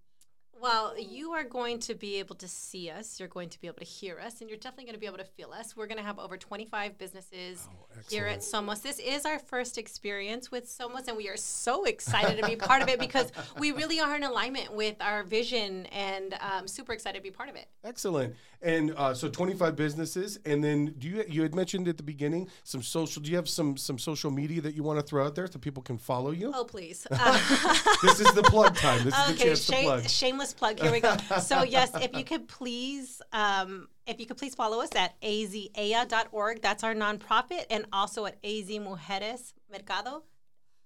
Well, 0.69 0.93
you 0.99 1.31
are 1.31 1.43
going 1.43 1.79
to 1.79 1.95
be 1.95 2.19
able 2.19 2.35
to 2.35 2.47
see 2.47 2.91
us. 2.91 3.19
You're 3.19 3.27
going 3.27 3.49
to 3.49 3.59
be 3.59 3.65
able 3.65 3.79
to 3.79 3.85
hear 3.85 4.19
us, 4.19 4.39
and 4.39 4.47
you're 4.51 4.59
definitely 4.59 4.83
going 4.83 4.93
to 4.93 4.99
be 4.99 5.07
able 5.07 5.17
to 5.17 5.23
feel 5.23 5.51
us. 5.51 5.75
We're 5.75 5.87
going 5.87 5.97
to 5.97 6.03
have 6.03 6.19
over 6.19 6.37
25 6.37 6.95
businesses 6.99 7.67
here 8.07 8.27
at 8.27 8.41
Somos. 8.41 8.83
This 8.83 8.99
is 8.99 9.25
our 9.25 9.39
first 9.39 9.79
experience 9.79 10.51
with 10.51 10.65
Somos, 10.67 11.07
and 11.07 11.17
we 11.17 11.27
are 11.27 11.37
so 11.37 11.85
excited 11.85 12.39
to 12.39 12.47
be 12.47 12.55
part 12.55 12.83
of 12.83 12.87
it 12.87 12.99
because 12.99 13.31
we 13.57 13.71
really 13.71 13.99
are 13.99 14.15
in 14.15 14.21
alignment 14.21 14.71
with 14.71 14.95
our 15.01 15.23
vision, 15.23 15.87
and 15.87 16.35
um, 16.39 16.67
super 16.67 16.93
excited 16.93 17.17
to 17.17 17.23
be 17.23 17.31
part 17.31 17.49
of 17.49 17.55
it. 17.55 17.65
Excellent. 17.83 18.35
And 18.61 18.93
uh, 18.95 19.15
so 19.15 19.27
25 19.27 19.75
businesses, 19.75 20.37
and 20.45 20.63
then 20.63 20.93
do 20.99 21.07
you 21.07 21.23
you 21.27 21.41
had 21.41 21.55
mentioned 21.55 21.87
at 21.87 21.97
the 21.97 22.03
beginning 22.03 22.49
some 22.63 22.83
social? 22.83 23.23
Do 23.23 23.31
you 23.31 23.37
have 23.37 23.49
some 23.49 23.75
some 23.77 23.97
social 23.97 24.29
media 24.29 24.61
that 24.61 24.75
you 24.75 24.83
want 24.83 24.99
to 24.99 25.05
throw 25.05 25.25
out 25.25 25.33
there 25.33 25.47
so 25.47 25.57
people 25.57 25.81
can 25.81 25.97
follow 25.97 26.31
you? 26.31 26.51
Oh, 26.53 26.65
please. 26.65 27.07
Uh, 27.09 27.39
This 28.03 28.19
is 28.19 28.33
the 28.33 28.43
plug 28.43 28.75
time. 28.75 29.03
This 29.03 29.17
is 29.17 29.25
the 29.27 29.33
okay, 29.33 29.43
chance 29.43 29.65
to 29.67 29.81
plug. 29.81 30.09
shameless 30.09 30.53
plug. 30.59 30.79
Here 30.79 30.91
we 30.91 30.99
go. 30.99 31.15
So 31.39 31.63
yes, 31.63 31.91
if 31.95 32.15
you 32.15 32.23
could 32.23 32.47
please, 32.47 33.21
um, 33.31 33.87
if 34.05 34.19
you 34.19 34.25
could 34.25 34.37
please 34.37 34.55
follow 34.55 34.81
us 34.81 34.89
at 34.95 35.19
azea.org. 35.21 36.61
That's 36.61 36.83
our 36.83 36.93
nonprofit, 36.93 37.65
and 37.71 37.85
also 37.93 38.25
at 38.25 38.37
Az 38.43 38.69
Mujeres 38.69 39.53
Mercado 39.71 40.23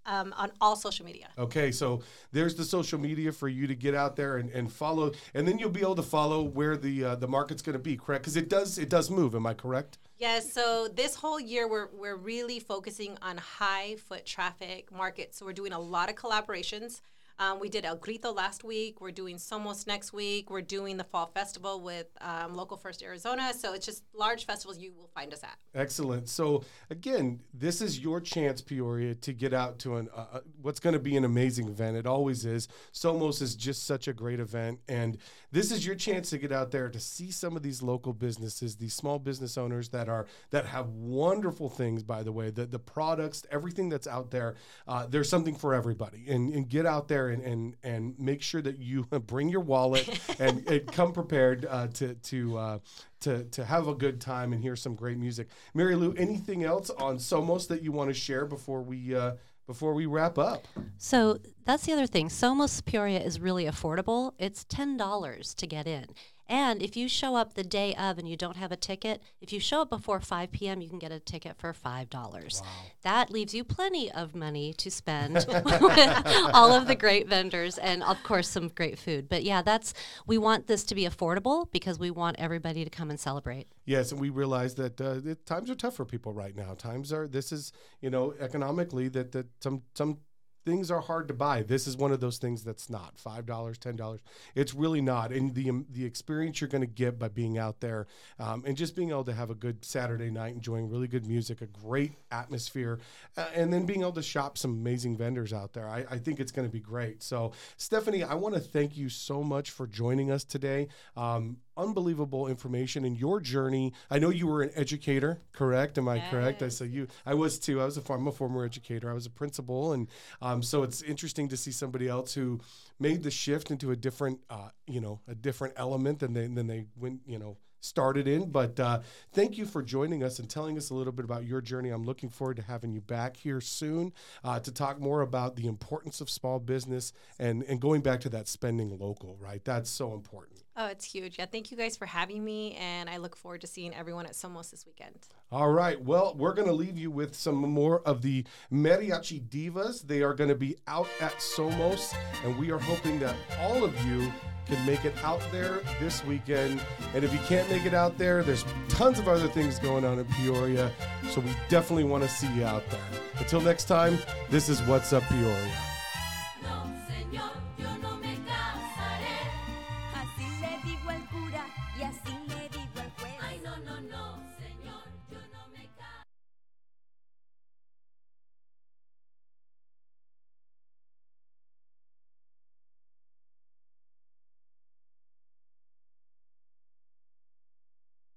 um, 0.06 0.34
on 0.38 0.52
all 0.62 0.76
social 0.76 1.06
media. 1.06 1.30
Okay, 1.38 1.72
so 1.72 2.02
there's 2.32 2.56
the 2.56 2.64
social 2.64 3.00
media 3.00 3.32
for 3.32 3.48
you 3.48 3.68
to 3.68 3.76
get 3.76 3.96
out 3.96 4.16
there 4.16 4.38
and, 4.38 4.50
and 4.52 4.72
follow, 4.72 5.12
and 5.34 5.48
then 5.48 5.58
you'll 5.58 5.70
be 5.70 5.82
able 5.82 5.96
to 5.96 6.04
follow 6.04 6.44
where 6.44 6.78
the 6.78 7.04
uh, 7.04 7.16
the 7.16 7.28
market's 7.28 7.62
going 7.62 7.74
to 7.74 7.80
be. 7.80 7.98
Correct? 7.98 8.24
Because 8.24 8.38
it 8.38 8.50
does 8.50 8.78
it 8.78 8.90
does 8.90 9.10
move. 9.10 9.36
Am 9.36 9.46
I 9.46 9.54
correct? 9.54 9.98
Yes, 10.18 10.54
so 10.54 10.88
this 10.94 11.16
whole 11.16 11.40
year 11.40 11.68
we're 11.68 11.90
we're 11.94 12.16
really 12.16 12.60
focusing 12.60 13.18
on 13.22 13.38
high 13.38 13.96
foot 14.08 14.26
traffic 14.26 14.92
markets. 14.92 15.38
So 15.38 15.46
we're 15.46 15.54
doing 15.54 15.74
a 15.74 15.80
lot 15.80 16.10
of 16.10 16.16
collaborations. 16.16 17.02
Um, 17.40 17.60
we 17.60 17.70
did 17.70 17.84
El 17.86 17.98
Grito 17.98 18.32
last 18.32 18.64
week. 18.64 19.02
We're 19.02 19.12
doing 19.12 19.38
Somos 19.38 19.88
next 19.88 20.14
week. 20.14 20.50
We're 20.50 20.62
doing 20.62 20.98
the 20.98 21.04
fall 21.04 21.32
festival 21.34 21.82
with 21.82 22.08
um, 22.22 22.54
Local 22.54 22.78
First 22.78 23.02
Arizona. 23.02 23.54
So 23.54 23.74
it's 23.74 23.86
just 23.86 24.04
large 24.14 24.46
festivals 24.46 24.78
you 24.78 24.94
will 24.94 25.10
find 25.16 25.34
us 25.34 25.44
at. 25.44 25.58
Excellent. 25.74 26.30
So 26.30 26.64
again, 26.90 27.42
this 27.54 27.82
is 27.82 28.00
your 28.00 28.22
chance, 28.22 28.62
Peoria, 28.62 29.16
to 29.16 29.34
get 29.34 29.54
out 29.54 29.80
to 29.80 29.96
an 29.96 30.10
uh, 30.16 30.42
what's 30.62 30.80
going 30.80 30.94
to 30.94 31.00
be 31.00 31.18
an 31.18 31.26
amazing 31.26 31.68
event. 31.68 31.98
It 31.98 32.06
always 32.06 32.46
is. 32.46 32.68
Somos 32.94 33.42
is 33.42 33.56
just 33.56 33.86
such 33.88 34.08
a 34.08 34.14
great 34.14 34.40
event, 34.40 34.80
and 34.88 35.18
this 35.52 35.72
is 35.72 35.86
your 35.86 35.96
chance 35.96 36.30
to 36.30 36.38
get 36.38 36.52
out 36.52 36.72
there 36.72 36.90
to 36.90 37.00
see 37.00 37.32
some 37.32 37.56
of 37.56 37.64
these 37.64 37.82
local 37.82 38.14
businesses, 38.14 38.76
these 38.76 38.94
small 38.94 39.18
business 39.18 39.58
owners 39.58 39.90
that 39.90 40.08
are 40.08 40.28
that 40.52 40.68
have 40.68 40.90
wonderful 40.90 41.70
things. 41.70 42.04
By 42.04 42.22
the 42.22 42.32
way, 42.32 42.52
the 42.52 42.66
the 42.66 42.80
products, 42.80 43.44
everything 43.52 43.90
that's 43.90 44.08
out 44.08 44.30
there, 44.30 44.56
uh, 44.88 45.08
there's 45.08 45.30
something 45.30 45.56
for 45.56 45.74
everybody, 45.74 46.26
and, 46.28 46.54
and 46.54 46.70
get 46.70 46.86
out 46.86 47.08
there 47.08 47.23
and, 47.30 47.44
and 47.44 47.76
and 47.84 48.20
make 48.20 48.42
sure 48.42 48.62
that 48.62 48.80
you 48.80 49.04
bring 49.28 49.50
your 49.50 49.62
wallet 49.62 50.20
and, 50.40 50.68
and 50.68 50.88
come 50.92 51.12
prepared 51.12 51.66
uh, 51.70 51.88
to 51.88 52.16
to. 52.16 52.58
Uh, 52.58 52.80
to, 53.22 53.46
to 53.46 53.64
have 53.64 53.88
a 53.88 53.96
good 53.96 54.20
time 54.20 54.52
and 54.52 54.62
hear 54.62 54.76
some 54.76 54.96
great 54.96 55.18
music. 55.18 55.48
Mary 55.74 55.96
Lou, 55.96 56.14
anything 56.16 56.66
else 56.66 56.90
on 56.90 57.16
Somos 57.16 57.70
that 57.70 57.82
you 57.82 57.94
want 57.94 58.10
to 58.10 58.14
share 58.14 58.46
before 58.46 58.82
we 58.82 59.16
uh, 59.16 59.36
before 59.66 59.94
we 59.94 60.06
wrap 60.06 60.38
up? 60.38 60.68
So 60.98 61.38
that's 61.66 61.86
the 61.86 61.94
other 61.94 62.08
thing. 62.08 62.28
Somos 62.28 62.84
Peoria 62.84 63.22
is 63.22 63.40
really 63.40 63.64
affordable. 63.64 64.34
It's 64.38 64.66
ten 64.66 64.98
dollars 64.98 65.54
to 65.56 65.66
get 65.68 65.88
in. 65.88 66.08
And 66.54 66.84
if 66.84 66.96
you 66.96 67.08
show 67.08 67.36
up 67.36 67.56
the 67.56 67.64
day 67.64 67.96
of 67.96 68.20
and 68.20 68.30
you 68.30 68.38
don't 68.38 68.58
have 68.58 68.72
a 68.72 68.76
ticket, 68.76 69.24
if 69.42 69.52
you 69.52 69.60
show 69.60 69.82
up 69.82 69.90
before 69.90 70.20
5 70.20 70.52
p.m., 70.52 70.82
you 70.82 70.88
can 70.88 71.00
get 71.00 71.12
a 71.12 71.20
ticket 71.20 71.58
for 71.58 71.74
$5. 71.74 72.62
That 73.02 73.32
leaves 73.32 73.56
you 73.56 73.64
plenty 73.64 74.12
of 74.12 74.36
money 74.36 74.72
to 74.74 74.92
spend 74.92 75.34
with 75.48 76.52
all 76.54 76.72
of 76.72 76.86
the 76.86 76.94
great 76.94 77.28
vendors 77.28 77.80
and, 77.80 78.04
of 78.04 78.22
course, 78.22 78.48
some 78.48 78.68
great 78.68 79.00
food. 79.00 79.28
But 79.28 79.42
yeah, 79.42 79.64
that's, 79.64 79.96
we 80.28 80.38
want 80.38 80.68
this 80.68 80.84
to 80.84 80.94
be 80.94 81.06
affordable 81.06 81.72
because 81.72 81.98
we 81.98 82.12
want 82.12 82.36
everybody 82.38 82.84
to 82.84 82.90
come 82.92 83.10
and 83.10 83.20
celebrate. 83.20 83.66
Yes, 83.86 84.12
and 84.12 84.22
we 84.22 84.30
realize 84.30 84.76
that 84.76 85.02
uh, 85.02 85.22
times 85.48 85.72
are 85.72 85.76
tough 85.76 85.96
for 85.96 86.06
people 86.06 86.34
right 86.34 86.56
now. 86.56 86.76
Times 86.76 87.12
are 87.12 87.28
this 87.28 87.52
is 87.52 87.74
you 88.00 88.12
know 88.12 88.34
economically 88.40 89.10
that 89.10 89.32
that 89.32 89.48
some 89.60 89.82
some 89.96 90.20
things 90.66 90.92
are 90.92 91.02
hard 91.02 91.28
to 91.28 91.34
buy. 91.34 91.64
This 91.64 91.88
is 91.88 91.98
one 91.98 92.12
of 92.12 92.20
those 92.20 92.38
things 92.38 92.64
that's 92.64 92.90
not 92.90 93.18
five 93.18 93.46
dollars, 93.46 93.78
ten 93.78 93.96
dollars. 93.96 94.22
It's 94.56 94.74
really 94.74 95.02
not, 95.02 95.32
and 95.32 95.54
the 95.54 95.70
um, 95.70 95.86
the 95.90 96.06
experience 96.06 96.62
you're 96.62 96.70
going 96.70 96.82
to 96.82 96.88
get 96.88 97.20
by 97.20 97.28
being 97.28 97.58
out 97.58 97.80
there 97.80 98.08
um, 98.40 98.64
and 98.66 98.78
just 98.78 98.96
being 98.96 99.10
able 99.10 99.24
to 99.26 99.34
have 99.34 99.50
a 99.50 99.56
good 99.56 99.84
Saturday 99.84 100.30
night, 100.30 100.54
enjoying 100.54 100.90
really 100.90 101.08
good 101.08 101.26
music, 101.26 101.62
a 101.62 101.68
great 101.68 102.14
atmosphere, 102.32 103.00
uh, 103.38 103.48
and 103.54 103.72
then 103.72 103.86
being 103.86 104.02
able 104.02 104.12
to 104.14 104.24
shop 104.24 104.58
some 104.58 104.72
amazing 104.72 105.18
vendors 105.18 105.54
out 105.54 105.74
there. 105.74 105.88
I, 105.88 106.06
I 106.10 106.18
think 106.18 106.40
it's 106.40 106.52
going 106.52 106.68
to 106.68 106.72
be 106.72 106.80
great. 106.80 107.24
So, 107.24 107.52
Stephanie, 107.78 108.24
I 108.24 108.36
want 108.36 108.56
to 108.56 108.62
thank 108.62 108.98
you 108.98 109.10
so 109.10 109.44
much 109.44 109.72
for 109.72 109.88
joining 109.88 110.32
us 110.32 110.44
today. 110.44 110.88
Um, 111.16 111.58
unbelievable 111.78 112.48
information 112.48 113.06
in 113.06 113.16
your 113.16 113.40
journey. 113.40 113.94
I 114.10 114.20
know 114.20 114.30
you 114.30 114.48
were 114.48 114.62
an 114.62 114.72
educator, 114.76 115.40
correct? 115.52 115.98
Am 115.98 116.08
I 116.08 116.20
correct? 116.30 116.62
I 116.62 116.70
so 116.70 116.84
you, 116.84 117.08
I 117.26 117.34
was 117.34 117.60
too. 117.60 117.82
I 117.82 117.86
was 117.86 117.98
a, 117.98 118.14
I'm 118.14 118.28
a 118.28 118.32
former 118.32 118.66
educator. 118.66 119.10
I 119.10 119.14
was 119.14 119.26
a 119.26 119.32
principal, 119.32 119.94
and 119.94 120.08
um, 120.42 120.64
so 120.64 120.84
it's 120.84 121.02
interesting 121.02 121.48
to 121.50 121.58
see 121.58 121.72
somebody 121.72 122.08
else 122.08 122.34
who 122.34 122.60
made 123.00 123.24
the 123.24 123.32
shift 123.32 123.72
into 123.72 123.92
a 123.92 123.96
different, 123.96 124.40
uh, 124.50 124.70
you 124.88 125.02
know, 125.02 125.20
a 125.28 125.36
different 125.36 125.74
element 125.78 126.20
than 126.20 126.34
they 126.34 126.48
than 126.48 126.68
they 126.68 126.86
went, 126.96 127.22
you 127.26 127.40
know, 127.40 127.58
started 127.84 128.28
in. 128.28 128.50
But 128.50 128.80
uh, 128.80 129.00
thank 129.34 129.58
you 129.58 129.66
for 129.66 129.84
joining 129.84 130.24
us 130.24 130.40
and 130.40 130.50
telling 130.50 130.78
us 130.78 130.90
a 130.90 130.94
little 130.94 131.14
bit 131.14 131.26
about 131.26 131.46
your 131.46 131.62
journey. 131.62 131.90
I'm 131.90 132.06
looking 132.06 132.30
forward 132.30 132.58
to 132.58 132.64
having 132.64 132.94
you 132.94 133.02
back 133.02 133.38
here 133.38 133.62
soon 133.62 134.14
uh, 134.44 134.60
to 134.62 134.72
talk 134.72 135.00
more 135.00 135.22
about 135.22 135.56
the 135.56 135.68
importance 135.68 136.22
of 136.22 136.30
small 136.30 136.60
business 136.60 137.14
and, 137.38 137.64
and 137.64 137.80
going 137.80 138.02
back 138.02 138.22
to 138.22 138.30
that 138.30 138.48
spending 138.48 138.98
local, 138.98 139.38
right? 139.40 139.64
That's 139.64 139.90
so 139.90 140.14
important. 140.14 140.53
Oh, 140.76 140.88
it's 140.88 141.06
huge. 141.06 141.38
Yeah, 141.38 141.46
thank 141.46 141.70
you 141.70 141.78
guys 141.78 141.96
for 141.96 142.08
having 142.08 142.44
me, 142.44 142.74
and 142.80 143.08
I 143.08 143.18
look 143.18 143.36
forward 143.36 143.62
to 143.62 143.68
seeing 143.68 143.94
everyone 143.94 144.26
at 144.26 144.32
Somos 144.32 144.72
this 144.72 144.88
weekend. 144.88 145.20
All 145.52 145.70
right. 145.70 146.02
Well, 146.02 146.34
we're 146.36 146.56
going 146.56 146.68
to 146.68 146.74
leave 146.74 146.98
you 146.98 147.12
with 147.12 147.36
some 147.36 147.58
more 147.58 148.02
of 148.08 148.24
the 148.24 148.44
Mariachi 148.72 149.48
Divas. 149.48 150.02
They 150.02 150.24
are 150.24 150.34
going 150.34 150.50
to 150.50 150.56
be 150.56 150.78
out 150.88 151.08
at 151.22 151.34
Somos, 151.34 152.16
and 152.44 152.58
we 152.58 152.72
are 152.72 152.80
hoping 152.80 153.20
that 153.20 153.36
all 153.60 153.84
of 153.84 153.94
you 154.06 154.32
can 154.66 154.84
make 154.84 155.06
it 155.06 155.14
out 155.24 155.42
there 155.52 155.82
this 156.00 156.26
weekend. 156.26 156.82
And 157.14 157.24
if 157.24 157.32
you 157.32 157.40
can't 157.40 157.70
make 157.70 157.86
it 157.86 157.94
out 157.94 158.18
there, 158.18 158.42
there's 158.42 158.66
tons 158.90 159.20
of 159.20 159.28
other 159.28 159.48
things 159.48 159.78
going 159.78 160.04
on 160.06 160.18
in 160.18 160.26
Peoria. 160.26 160.92
So 161.30 161.42
we 161.42 161.52
definitely 161.70 162.06
want 162.06 162.24
to 162.24 162.30
see 162.30 162.52
you 162.56 162.64
out 162.64 162.90
there. 162.90 163.00
Until 163.38 163.62
next 163.62 163.86
time, 163.86 164.18
this 164.50 164.70
is 164.70 164.82
What's 164.84 165.14
Up 165.14 165.24
Peoria. 165.24 165.93